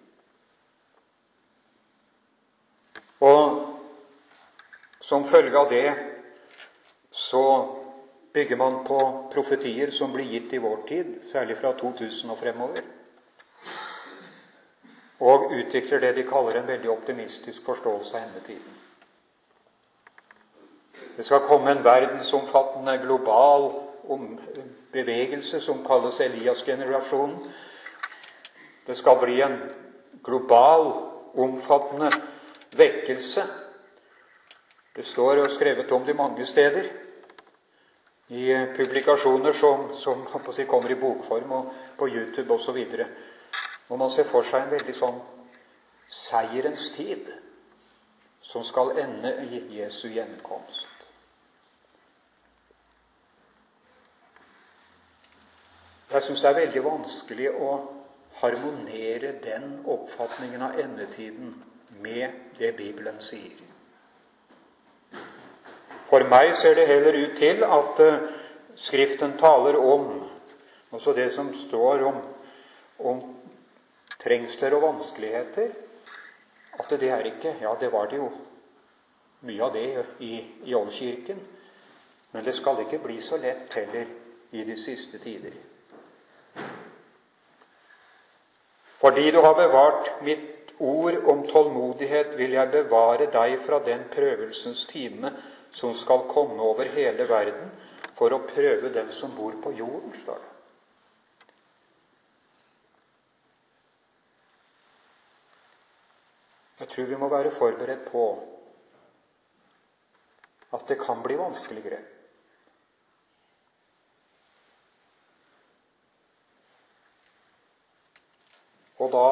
Og 3.20 3.66
som 5.00 5.26
følge 5.28 5.58
av 5.58 5.70
det 5.70 5.88
så 7.10 7.44
bygger 8.32 8.56
man 8.56 8.84
på 8.86 9.02
profetier 9.32 9.90
som 9.90 10.12
blir 10.12 10.26
gitt 10.26 10.54
i 10.54 10.62
vår 10.62 10.88
tid, 10.88 11.20
særlig 11.30 11.58
fra 11.62 11.76
2000 11.78 12.30
og 12.30 12.38
fremover, 12.38 12.82
og 15.20 15.52
utvikler 15.52 16.00
det 16.00 16.14
de 16.16 16.26
kaller 16.28 16.60
en 16.60 16.68
veldig 16.68 16.90
optimistisk 16.90 17.64
forståelse 17.66 18.16
av 18.16 18.22
endetiden. 18.22 18.76
Det 21.16 21.26
skal 21.26 21.44
komme 21.44 21.70
en 21.74 21.84
verdensomfattende 21.84 22.96
global 23.02 23.66
bevegelse 24.92 25.60
som 25.60 25.84
kalles 25.84 26.20
Elias-generasjonen. 26.20 27.36
Det 28.86 28.96
skal 28.96 29.18
bli 29.20 29.40
en 29.44 29.58
global, 30.24 30.92
omfattende 31.34 32.10
vekkelse. 32.76 33.44
Det 34.96 35.04
står 35.06 35.44
og 35.44 35.52
skrevet 35.54 35.92
om 35.92 36.04
det 36.04 36.16
mange 36.16 36.46
steder. 36.46 36.88
I 38.28 38.46
publikasjoner 38.76 39.52
som, 39.52 39.90
som 39.94 40.24
kommer 40.66 40.90
i 40.90 40.98
bokform 40.98 41.52
og 41.52 41.72
på 41.98 42.08
YouTube 42.08 42.54
osv. 42.54 42.78
Hvor 43.90 43.98
man 43.98 44.10
ser 44.14 44.28
for 44.30 44.46
seg 44.46 44.62
en 44.62 44.70
veldig 44.70 44.92
sånn 44.94 45.16
seierens 46.06 46.92
tid 46.94 47.26
som 48.46 48.62
skal 48.62 48.92
ende 49.02 49.32
i 49.50 49.64
Jesu 49.80 50.04
gjenkomst. 50.14 50.86
Jeg 56.12 56.22
syns 56.22 56.44
det 56.44 56.52
er 56.52 56.58
veldig 56.60 56.84
vanskelig 56.86 57.50
å 57.50 57.72
harmonere 58.38 59.32
den 59.42 59.80
oppfatningen 59.90 60.62
av 60.68 60.78
endetiden 60.78 61.50
med 61.98 62.54
det 62.62 62.70
Bibelen 62.78 63.18
sier. 63.18 63.58
For 66.06 66.30
meg 66.30 66.52
ser 66.62 66.78
det 66.78 66.86
heller 66.94 67.18
ut 67.24 67.36
til 67.42 67.66
at 67.66 68.06
uh, 68.06 68.22
Skriften 68.80 69.34
taler 69.36 69.76
om 69.82 70.04
altså 70.94 71.12
det 71.12 71.32
som 71.34 71.50
står 71.66 72.04
om, 72.06 72.20
om 72.98 73.18
trengsler 74.22 74.76
og 74.76 74.84
vanskeligheter, 74.88 75.72
at 76.80 76.92
det 77.00 77.10
er 77.10 77.26
ikke 77.28 77.56
Ja, 77.60 77.74
det 77.80 77.92
var 77.92 78.06
det 78.10 78.20
jo 78.20 78.30
mye 79.40 79.64
av 79.64 79.72
det 79.72 80.04
i, 80.20 80.34
i 80.64 80.74
Oldkirken. 80.74 81.40
Men 82.32 82.44
det 82.44 82.54
skal 82.54 82.80
ikke 82.84 83.00
bli 83.02 83.18
så 83.20 83.40
lett 83.40 83.72
heller 83.74 84.06
i 84.52 84.64
de 84.64 84.76
siste 84.78 85.18
tider. 85.18 85.54
Fordi 89.00 89.30
du 89.30 89.40
har 89.40 89.54
bevart 89.56 90.10
mitt 90.22 90.74
ord 90.78 91.16
om 91.28 91.46
tålmodighet 91.48 92.36
vil 92.38 92.52
jeg 92.56 92.72
bevare 92.72 93.30
deg 93.32 93.56
fra 93.64 93.80
den 93.84 94.04
prøvelsens 94.12 94.84
time 94.90 95.32
som 95.72 95.94
skal 95.96 96.26
komme 96.28 96.60
over 96.62 96.88
hele 96.92 97.26
verden, 97.28 97.70
for 98.18 98.34
å 98.36 98.42
prøve 98.44 98.90
dem 98.92 99.08
som 99.16 99.32
bor 99.36 99.56
på 99.64 99.72
jorden, 99.78 100.12
står 100.12 100.40
det. 100.42 100.49
Tror 106.90 107.06
vi 107.06 107.16
må 107.16 107.28
være 107.30 107.52
forberedt 107.54 108.08
på 108.10 108.24
at 110.72 110.88
det 110.88 110.98
kan 111.00 111.22
bli 111.22 111.36
vanskeligere. 111.38 111.98
Og 119.00 119.10
da 119.12 119.26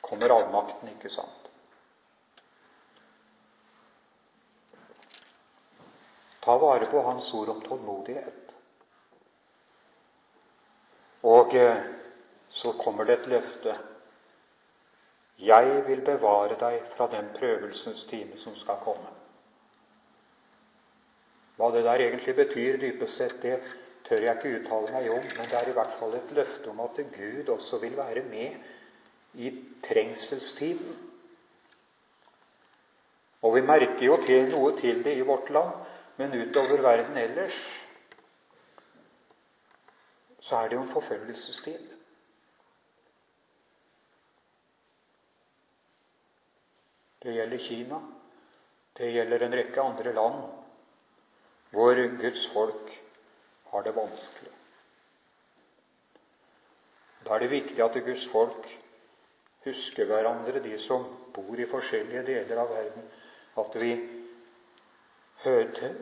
kommer 0.00 0.32
allmakten, 0.32 0.88
ikke 0.94 1.10
sant? 1.12 1.50
Ta 6.46 6.56
vare 6.62 6.86
på 6.86 7.02
Hans 7.02 7.28
ord 7.34 7.50
om 7.52 7.60
tålmodighet. 7.60 8.54
Og 11.26 11.54
eh, 11.58 11.84
så 12.48 12.72
kommer 12.78 13.04
det 13.04 13.18
et 13.18 13.30
løfte. 13.34 13.74
Jeg 15.38 15.82
vil 15.86 16.00
bevare 16.00 16.56
deg 16.60 16.84
fra 16.96 17.08
den 17.12 17.28
prøvelsens 17.36 18.04
time 18.08 18.38
som 18.40 18.54
skal 18.56 18.78
komme. 18.84 19.10
Hva 21.56 21.68
det 21.72 21.84
der 21.84 22.04
egentlig 22.04 22.34
betyr 22.36 22.78
dypest 22.80 23.20
sett, 23.20 23.36
det 23.42 23.58
tør 24.08 24.24
jeg 24.24 24.36
ikke 24.36 24.60
uttale 24.60 24.92
meg 24.92 25.10
om, 25.12 25.24
men 25.36 25.50
det 25.50 25.58
er 25.58 25.68
i 25.68 25.74
hvert 25.76 25.94
fall 25.98 26.14
et 26.16 26.32
løfte 26.36 26.70
om 26.72 26.80
at 26.84 27.00
Gud 27.12 27.48
også 27.52 27.80
vil 27.82 27.96
være 27.96 28.24
med 28.28 28.56
i 29.34 29.52
trengselstiden. 29.84 30.96
Og 33.42 33.54
vi 33.54 33.64
merker 33.64 34.06
jo 34.06 34.16
til 34.24 34.48
noe 34.50 34.72
til 34.80 35.02
det 35.04 35.16
i 35.18 35.26
vårt 35.26 35.50
land, 35.52 35.74
men 36.16 36.32
utover 36.40 36.80
verden 36.80 37.16
ellers 37.20 37.58
så 40.40 40.56
er 40.62 40.68
det 40.68 40.78
jo 40.78 40.82
en 40.84 40.92
forfølgelsestid. 40.92 41.95
Det 47.26 47.32
gjelder 47.34 47.58
Kina. 47.58 47.98
Det 48.94 49.08
gjelder 49.10 49.42
en 49.42 49.54
rekke 49.58 49.82
andre 49.82 50.12
land 50.14 50.44
hvor 51.74 51.98
Guds 52.20 52.44
folk 52.52 52.92
har 53.72 53.82
det 53.82 53.94
vanskelig. 53.96 54.52
Da 57.26 57.34
er 57.34 57.42
det 57.42 57.50
viktig 57.50 57.82
at 57.82 57.98
Guds 58.06 58.28
folk 58.30 58.70
husker 59.66 60.06
hverandre, 60.06 60.62
de 60.62 60.78
som 60.78 61.02
bor 61.34 61.58
i 61.58 61.66
forskjellige 61.66 62.22
deler 62.30 62.62
av 62.62 62.70
verden, 62.70 63.10
at 63.58 63.80
vi 63.82 63.90
hører 65.42 65.74
til, 65.74 65.98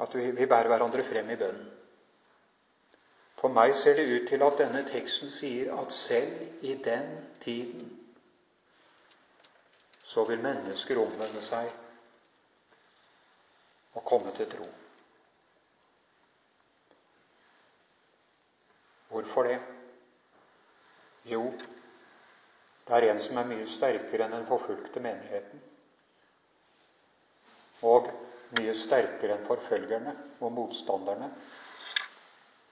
at 0.00 0.16
vi, 0.16 0.30
vi 0.32 0.48
bærer 0.48 0.72
hverandre 0.72 1.04
frem 1.04 1.28
i 1.28 1.40
bønnen. 1.44 1.70
For 3.36 3.52
meg 3.52 3.76
ser 3.76 4.00
det 4.00 4.08
ut 4.08 4.28
til 4.32 4.48
at 4.48 4.60
denne 4.64 4.86
teksten 4.88 5.28
sier 5.32 5.76
at 5.76 5.92
selv 5.92 6.64
i 6.64 6.78
den 6.88 7.18
tiden 7.44 7.99
så 10.10 10.24
vil 10.26 10.42
mennesker 10.42 10.98
omvende 10.98 11.42
seg 11.42 11.68
og 13.94 14.02
komme 14.04 14.32
til 14.34 14.48
tro. 14.50 14.66
Hvorfor 19.10 19.46
det? 19.46 19.60
Jo, 21.30 21.44
det 22.88 22.96
er 22.96 23.06
en 23.12 23.22
som 23.22 23.38
er 23.38 23.48
mye 23.52 23.70
sterkere 23.70 24.26
enn 24.26 24.34
den 24.34 24.50
forfulgte 24.50 25.02
menigheten. 25.02 25.62
Og 27.86 28.10
mye 28.58 28.74
sterkere 28.74 29.38
enn 29.38 29.46
forfølgerne 29.46 30.18
og 30.40 30.54
motstanderne. 30.58 31.30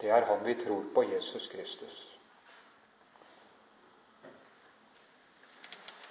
Det 0.01 0.11
er 0.11 0.27
han 0.27 0.43
vi 0.47 0.59
tror 0.59 0.91
på, 0.95 1.07
Jesus 1.15 1.47
Kristus. 1.55 2.18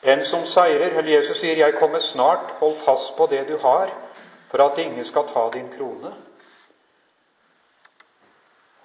Den 0.03 0.25
som 0.25 0.45
seirer, 0.45 0.97
eller 0.97 1.11
Jesus 1.11 1.37
sier, 1.37 1.55
'Jeg 1.55 1.79
kommer 1.79 1.99
snart', 1.99 2.51
hold 2.59 2.75
fast 2.75 3.17
på 3.17 3.25
det 3.25 3.47
du 3.47 3.57
har, 3.57 3.89
for 4.49 4.57
at 4.57 4.77
ingen 4.77 5.05
skal 5.05 5.27
ta 5.33 5.49
din 5.53 5.69
krone. 5.77 6.13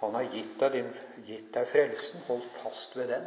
Han 0.00 0.14
har 0.14 0.22
gitt 0.22 0.60
deg, 0.60 0.72
din, 0.72 0.96
gitt 1.26 1.54
deg 1.54 1.68
frelsen. 1.68 2.20
Hold 2.26 2.42
fast 2.62 2.96
ved 2.96 3.08
den. 3.08 3.22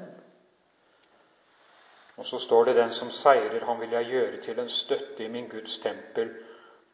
Og 2.18 2.26
så 2.26 2.38
står 2.38 2.66
det 2.66 2.76
'Den 2.76 2.92
som 2.92 3.12
seirer, 3.12 3.66
han 3.66 3.80
vil 3.80 3.90
jeg 3.92 4.06
gjøre 4.06 4.42
til 4.42 4.60
en 4.60 4.70
støtte 4.70 5.24
i 5.24 5.28
min 5.28 5.48
Guds 5.50 5.80
tempel', 5.80 6.36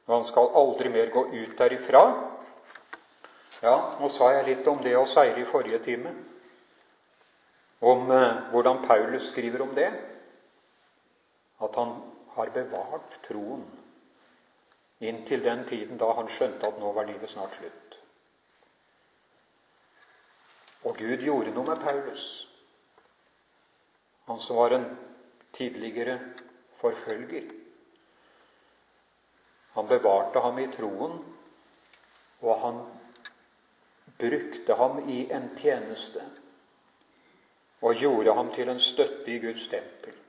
og 0.08 0.16
han 0.16 0.26
skal 0.26 0.50
aldri 0.56 0.90
mer 0.90 1.10
gå 1.10 1.24
ut 1.24 1.58
derifra. 1.58 2.32
Ja, 3.62 3.76
nå 4.00 4.08
sa 4.10 4.30
jeg 4.30 4.46
litt 4.46 4.68
om 4.68 4.84
det 4.84 4.96
å 4.98 5.06
seire 5.06 5.42
i 5.42 5.46
forrige 5.46 5.80
time. 5.80 6.14
Om 7.82 8.12
eh, 8.12 8.34
hvordan 8.52 8.86
Paulus 8.88 9.30
skriver 9.30 9.62
om 9.62 9.76
det. 9.76 9.92
At 11.62 11.76
han 11.76 11.95
har 12.36 12.50
bevart 12.56 13.19
troen 13.28 13.65
inntil 15.02 15.43
den 15.43 15.65
tiden 15.69 15.97
da 15.97 16.12
han 16.17 16.30
skjønte 16.30 16.67
at 16.67 16.80
nå 16.82 16.91
var 16.93 17.10
livet 17.10 17.30
snart 17.30 17.58
slutt. 17.58 17.97
Og 20.86 20.97
Gud 20.97 21.26
gjorde 21.26 21.54
noe 21.54 21.67
med 21.67 21.82
Paulus, 21.82 22.26
han 24.30 24.39
som 24.39 24.58
var 24.58 24.74
en 24.78 24.86
tidligere 25.54 26.17
forfølger. 26.82 27.50
Han 29.76 29.88
bevarte 29.88 30.41
ham 30.41 30.60
i 30.60 30.69
troen, 30.74 31.19
og 32.41 32.62
han 32.62 32.82
brukte 34.21 34.78
ham 34.78 35.04
i 35.10 35.24
en 35.34 35.52
tjeneste 35.58 36.24
og 37.82 37.97
gjorde 37.97 38.34
ham 38.38 38.52
til 38.54 38.69
en 38.69 38.80
støtte 38.80 39.32
i 39.34 39.39
Guds 39.41 39.67
tempel. 39.67 40.21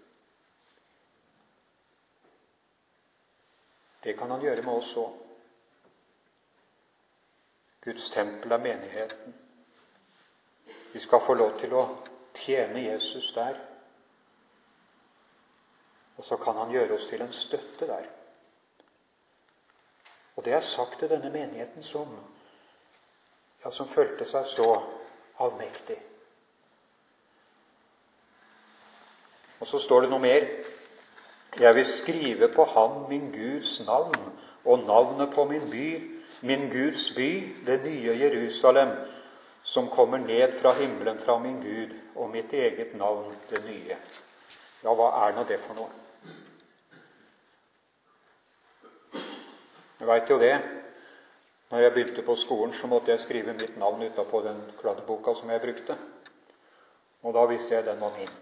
Det 4.02 4.16
kan 4.18 4.30
han 4.30 4.42
gjøre 4.42 4.62
med 4.62 4.74
oss 4.74 4.96
òg. 4.96 5.18
Guds 7.82 8.10
tempel 8.10 8.52
er 8.52 8.62
menigheten. 8.62 9.34
Vi 10.92 11.00
skal 11.00 11.22
få 11.26 11.34
lov 11.34 11.56
til 11.58 11.74
å 11.74 11.84
tjene 12.34 12.84
Jesus 12.84 13.32
der. 13.34 13.58
Og 16.16 16.24
så 16.24 16.36
kan 16.36 16.56
han 16.56 16.70
gjøre 16.70 16.94
oss 16.94 17.08
til 17.10 17.22
en 17.22 17.32
støtte 17.32 17.88
der. 17.88 18.06
Og 20.36 20.44
det 20.44 20.54
er 20.54 20.60
sagt 20.60 20.98
til 20.98 21.10
denne 21.10 21.30
menigheten 21.30 21.82
som, 21.82 22.14
ja, 23.64 23.70
som 23.70 23.88
følte 23.88 24.26
seg 24.28 24.46
så 24.48 24.68
allmektig. 25.42 25.98
Og 29.60 29.66
så 29.66 29.78
står 29.78 30.04
det 30.04 30.12
noe 30.12 30.22
mer. 30.22 30.46
Jeg 31.60 31.74
vil 31.74 31.86
skrive 31.86 32.48
på 32.48 32.64
ham 32.64 32.90
min 33.08 33.32
Guds 33.32 33.86
navn 33.86 34.14
og 34.64 34.78
navnet 34.78 35.34
på 35.34 35.44
min 35.44 35.70
by, 35.70 35.88
min 36.40 36.70
Guds 36.70 37.10
by, 37.16 37.30
det 37.66 37.80
nye 37.84 38.18
Jerusalem, 38.18 38.88
som 39.62 39.88
kommer 39.88 40.18
ned 40.18 40.60
fra 40.60 40.72
himmelen 40.72 41.20
fra 41.20 41.38
min 41.38 41.60
Gud, 41.60 41.98
og 42.14 42.30
mitt 42.30 42.52
eget 42.52 42.94
navn, 42.94 43.34
det 43.50 43.64
nye. 43.64 43.96
Ja, 44.82 44.94
hva 44.94 45.10
er 45.26 45.36
nå 45.36 45.44
det 45.48 45.60
for 45.62 45.78
noe? 45.78 45.90
Jeg 50.00 50.08
veit 50.08 50.30
jo 50.30 50.38
det. 50.40 50.56
Når 51.70 51.78
jeg 51.78 51.92
begynte 51.92 52.22
på 52.26 52.34
skolen, 52.36 52.74
så 52.74 52.86
måtte 52.86 53.12
jeg 53.12 53.20
skrive 53.20 53.54
mitt 53.54 53.76
navn 53.78 54.02
utapå 54.02 54.40
den 54.42 54.58
kladdeboka 54.80 55.34
som 55.34 55.50
jeg 55.50 55.60
brukte. 55.60 55.96
Og 57.22 57.34
da 57.34 57.44
visste 57.46 57.74
jeg 57.74 57.86
den 57.86 58.00
var 58.00 58.16
min. 58.18 58.32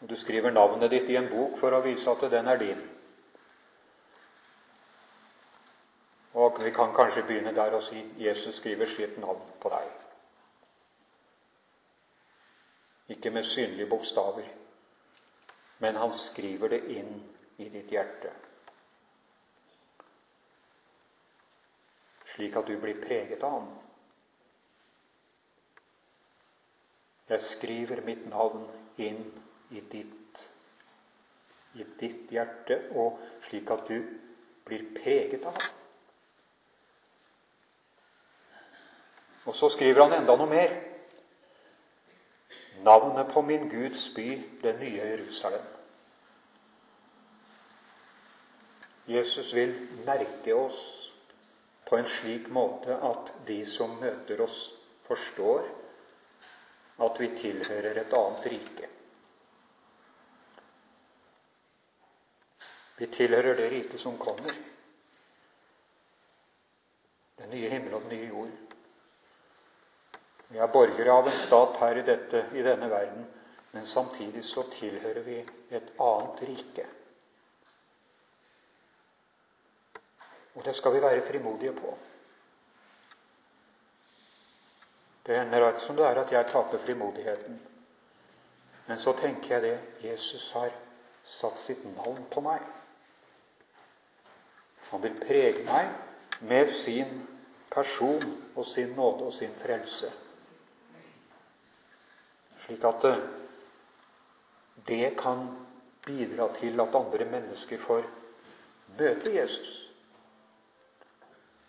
Du 0.00 0.16
skriver 0.16 0.50
navnet 0.50 0.90
ditt 0.90 1.08
i 1.10 1.16
en 1.16 1.30
bok 1.30 1.56
for 1.58 1.72
å 1.72 1.80
vise 1.84 2.10
at 2.10 2.26
den 2.30 2.48
er 2.48 2.60
din. 2.60 2.82
Og 6.36 6.58
vi 6.60 6.70
kan 6.70 6.92
kanskje 6.92 7.24
begynne 7.24 7.54
der 7.56 7.78
og 7.78 7.84
si 7.84 8.02
Jesus 8.20 8.58
skriver 8.60 8.86
sitt 8.86 9.16
navn 9.18 9.40
på 9.60 9.72
deg. 9.72 9.94
Ikke 13.16 13.30
med 13.30 13.48
synlige 13.48 13.88
bokstaver, 13.88 14.44
men 15.78 15.96
han 15.96 16.12
skriver 16.12 16.74
det 16.74 16.82
inn 16.92 17.16
i 17.56 17.70
ditt 17.72 17.94
hjerte. 17.94 18.34
Slik 22.34 22.56
at 22.60 22.68
du 22.68 22.76
blir 22.82 23.00
preget 23.00 23.42
av 23.46 23.56
ham. 23.56 23.72
Jeg 27.28 27.42
skriver 27.42 28.04
mitt 28.04 28.26
navn 28.28 28.66
inn 29.02 29.24
i 29.70 29.80
ditt, 29.80 30.42
i 31.74 31.84
ditt 32.00 32.30
hjerte, 32.30 32.80
og 32.94 33.18
slik 33.46 33.70
at 33.74 33.88
du 33.88 33.98
blir 34.66 34.84
preget 34.94 35.46
av 35.46 35.56
ham. 35.58 35.72
Og 39.46 39.54
så 39.54 39.70
skriver 39.70 40.02
han 40.02 40.20
enda 40.20 40.36
noe 40.36 40.50
mer. 40.50 40.82
navnet 42.86 43.32
på 43.32 43.42
min 43.42 43.68
Guds 43.68 44.14
by, 44.14 44.42
det 44.62 44.76
nye 44.78 45.06
Jerusalem. 45.10 45.64
Jesus 49.06 49.54
vil 49.54 49.72
merke 50.06 50.54
oss 50.54 50.80
på 51.88 51.96
en 51.96 52.08
slik 52.10 52.48
måte 52.50 52.98
at 53.08 53.32
de 53.46 53.60
som 53.66 53.96
møter 54.00 54.42
oss, 54.42 54.72
forstår 55.06 55.66
at 57.06 57.20
vi 57.20 57.28
tilhører 57.38 58.00
et 58.02 58.14
annet 58.18 58.46
rike. 58.50 58.88
Vi 62.96 63.06
tilhører 63.12 63.56
det 63.56 63.70
riket 63.70 64.00
som 64.00 64.18
kommer. 64.18 64.54
Den 67.36 67.50
nye 67.52 67.68
himmel 67.68 67.94
og 67.94 68.06
den 68.06 68.16
nye 68.16 68.28
jord. 68.28 68.54
Vi 70.48 70.58
er 70.62 70.72
borgere 70.72 71.12
av 71.12 71.28
en 71.28 71.40
stat 71.42 71.76
her 71.82 71.98
i, 72.00 72.04
dette, 72.06 72.44
i 72.56 72.62
denne 72.64 72.88
verden, 72.88 73.26
men 73.74 73.86
samtidig 73.86 74.44
så 74.46 74.64
tilhører 74.72 75.24
vi 75.26 75.40
et 75.74 75.90
annet 76.00 76.42
rike. 76.48 76.86
Og 80.56 80.64
det 80.64 80.72
skal 80.78 80.94
vi 80.94 81.02
være 81.04 81.24
frimodige 81.26 81.74
på. 81.76 81.96
Det 85.26 85.36
hender 85.36 85.60
rett 85.66 85.82
som 85.82 85.96
det 85.98 86.06
er 86.06 86.22
at 86.22 86.32
jeg 86.32 86.48
taper 86.52 86.80
frimodigheten. 86.86 87.58
Men 88.86 88.98
så 89.02 89.12
tenker 89.18 89.56
jeg 89.56 89.62
det 89.62 90.06
Jesus 90.06 90.52
har 90.54 90.70
satt 91.26 91.58
sitt 91.58 91.84
navn 91.96 92.22
på 92.30 92.40
meg. 92.46 92.62
Han 94.90 95.02
vil 95.02 95.16
prege 95.20 95.64
meg 95.66 95.88
med 96.46 96.70
sin 96.74 97.26
person 97.72 98.22
og 98.54 98.66
sin 98.66 98.94
nåde 98.96 99.28
og 99.28 99.34
sin 99.34 99.54
frelse. 99.62 100.12
Slik 102.64 102.84
at 102.84 103.04
eh, 103.04 103.24
det 104.86 105.16
kan 105.18 105.46
bidra 106.06 106.48
til 106.54 106.80
at 106.80 106.94
andre 106.94 107.26
mennesker 107.30 107.82
får 107.82 108.06
møte 108.98 109.34
Jesus. 109.34 109.72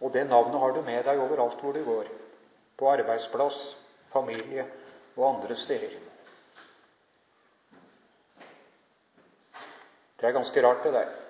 Og 0.01 0.13
det 0.13 0.28
navnet 0.30 0.59
har 0.61 0.74
du 0.76 0.82
med 0.86 1.03
deg 1.05 1.20
overalt 1.22 1.61
hvor 1.61 1.74
du 1.74 1.84
går. 1.86 2.09
På 2.78 2.91
arbeidsplass, 2.91 3.76
familie 4.13 4.68
og 5.15 5.30
andre 5.34 5.55
steder. 5.57 5.95
Det 10.18 10.26
er 10.26 10.34
ganske 10.34 10.61
rart, 10.65 10.84
det 10.84 10.93
der. 10.93 11.26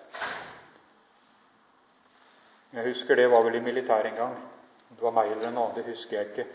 Jeg 2.74 2.86
husker 2.90 3.16
det 3.16 3.30
var 3.32 3.44
vel 3.46 3.56
i 3.56 3.64
militæret 3.64 4.12
en 4.12 4.16
gang. 4.16 4.38
Det 4.90 5.02
var 5.02 5.16
meg 5.16 5.32
eller 5.32 5.48
en 5.48 5.58
annen, 5.58 5.76
det 5.76 5.86
husker 5.88 6.18
jeg 6.18 6.30
ikke. 6.32 6.46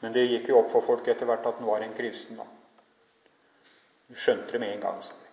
Men 0.00 0.14
det 0.14 0.26
gikk 0.26 0.50
jo 0.50 0.60
opp 0.60 0.70
for 0.72 0.84
folk 0.86 1.08
etter 1.08 1.28
hvert 1.28 1.46
at 1.46 1.60
han 1.60 1.68
var 1.68 1.84
en 1.84 1.94
kristen. 1.96 2.36
da. 2.36 2.44
Du 4.08 4.14
skjønte 4.14 4.52
det 4.52 4.60
med 4.60 4.74
en 4.74 4.80
gang. 4.80 5.02
sa 5.02 5.14
vi. 5.14 5.32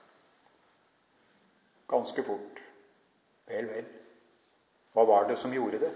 Ganske 1.90 2.24
fort. 2.24 2.62
Vel, 3.48 3.70
vel. 3.70 3.86
Hva 4.94 5.06
var 5.06 5.28
det 5.28 5.38
som 5.38 5.54
gjorde 5.54 5.80
det? 5.80 5.92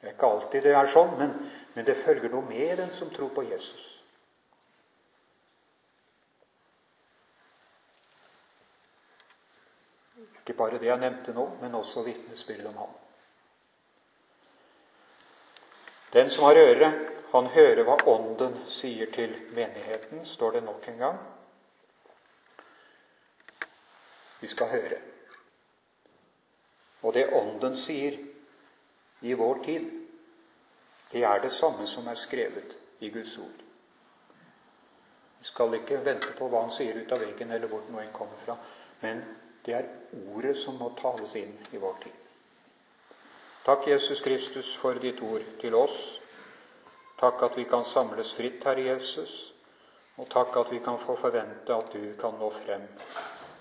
Det 0.00 0.08
er 0.08 0.14
ikke 0.14 0.26
alltid 0.26 0.62
det 0.62 0.74
er 0.76 0.86
sånn, 0.86 1.16
men, 1.18 1.32
men 1.74 1.86
det 1.86 1.96
følger 2.04 2.30
noe 2.30 2.46
med 2.46 2.76
den 2.78 2.92
som 2.92 3.10
tror 3.10 3.30
på 3.34 3.42
Jesus. 3.42 3.95
Ikke 10.46 10.58
bare 10.58 10.78
det 10.78 10.86
jeg 10.86 11.02
nevnte 11.02 11.32
nå, 11.34 11.44
men 11.60 11.74
også 11.74 12.04
vitnesbyrd 12.06 12.66
om 12.70 12.76
ham. 12.78 12.90
Den 16.12 16.30
som 16.30 16.44
har 16.44 16.54
øre, 16.54 16.90
han 17.32 17.46
hører 17.50 17.82
hva 17.82 17.96
Ånden 18.06 18.54
sier 18.70 19.10
til 19.10 19.32
menigheten, 19.56 20.22
står 20.24 20.52
det 20.54 20.62
nok 20.62 20.86
en 20.88 21.00
gang. 21.00 21.16
Vi 24.40 24.46
skal 24.46 24.70
høre. 24.70 24.98
Og 27.02 27.14
det 27.14 27.26
Ånden 27.34 27.74
sier 27.76 28.20
i 29.26 29.32
vår 29.34 29.64
tid, 29.64 29.90
det 31.10 31.24
er 31.24 31.42
det 31.42 31.50
samme 31.52 31.86
som 31.90 32.06
er 32.06 32.22
skrevet 32.22 32.76
i 33.00 33.10
Guds 33.10 33.34
ord. 33.38 33.64
Vi 35.38 35.50
skal 35.50 35.74
ikke 35.74 35.98
vente 36.06 36.30
på 36.38 36.46
hva 36.48 36.62
han 36.62 36.70
sier 36.70 37.02
ut 37.02 37.12
av 37.12 37.26
veggen, 37.26 37.50
eller 37.50 37.66
hvor 37.66 37.82
nå 37.90 37.98
enn 37.98 38.14
kommer 38.14 38.38
fra, 38.46 38.56
men 39.02 39.24
det 39.66 39.74
er 39.74 39.88
ordet 40.34 40.56
som 40.56 40.78
må 40.78 40.92
tales 41.00 41.34
inn 41.36 41.54
i 41.74 41.80
vår 41.82 41.98
tid. 42.02 42.22
Takk, 43.66 43.88
Jesus 43.90 44.22
Kristus, 44.22 44.76
for 44.78 44.94
ditt 45.02 45.20
ord 45.26 45.42
til 45.60 45.74
oss. 45.74 46.20
Takk 47.18 47.42
at 47.42 47.56
vi 47.58 47.64
kan 47.66 47.84
samles 47.84 48.30
fritt, 48.36 48.64
Herre 48.64 48.84
Jesus. 48.92 49.52
Og 50.16 50.28
takk 50.30 50.56
at 50.56 50.70
vi 50.72 50.78
kan 50.84 51.00
få 51.02 51.16
forvente 51.18 51.74
at 51.74 51.90
du 51.92 52.12
kan 52.20 52.38
nå 52.38 52.50
frem, 52.50 52.86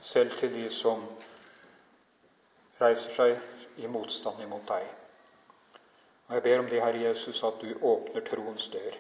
selv 0.02 0.38
til 0.40 0.54
de 0.54 0.68
som 0.70 1.02
reiser 2.80 3.12
seg 3.16 3.82
i 3.82 3.90
motstand 3.90 4.44
imot 4.44 4.68
deg. 4.70 4.86
Og 6.28 6.36
Jeg 6.36 6.44
ber 6.44 6.60
om 6.60 6.70
det, 6.70 6.84
Herre 6.84 7.02
Jesus, 7.02 7.44
at 7.44 7.58
du 7.62 7.74
åpner 7.82 8.22
troens 8.30 8.70
dør. 8.70 8.96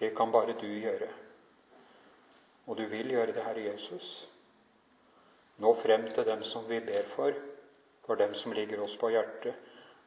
Det 0.00 0.16
kan 0.16 0.32
bare 0.32 0.52
du 0.60 0.66
gjøre. 0.66 1.08
Og 2.66 2.78
du 2.78 2.84
vil 2.86 3.10
gjøre 3.10 3.32
det, 3.32 3.44
Herre 3.44 3.64
Jesus. 3.72 4.28
Nå 5.56 5.74
frem 5.74 6.08
til 6.14 6.24
dem 6.26 6.42
som 6.42 6.68
vi 6.68 6.80
ber 6.80 7.08
for, 7.08 7.32
for 8.06 8.14
dem 8.14 8.34
som 8.34 8.52
ligger 8.52 8.82
oss 8.82 8.96
på 8.96 9.10
hjertet, 9.12 9.54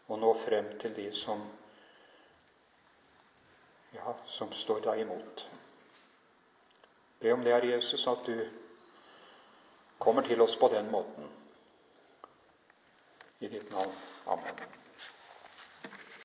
og 0.08 0.20
nå 0.20 0.34
frem 0.46 0.80
til 0.80 0.96
de 0.96 1.12
som 1.14 1.44
ja, 3.96 4.16
som 4.28 4.52
står 4.54 4.82
deg 4.90 5.06
imot. 5.06 5.46
Be 7.20 7.34
om 7.34 7.44
det, 7.44 7.54
Herre 7.54 7.72
Jesus, 7.76 8.08
at 8.08 8.26
du 8.28 8.36
kommer 10.00 10.22
til 10.28 10.42
oss 10.42 10.56
på 10.60 10.68
den 10.74 10.92
måten. 10.92 11.30
I 13.40 13.48
ditt 13.48 13.72
navn. 13.72 13.94
Amen. 14.28 14.85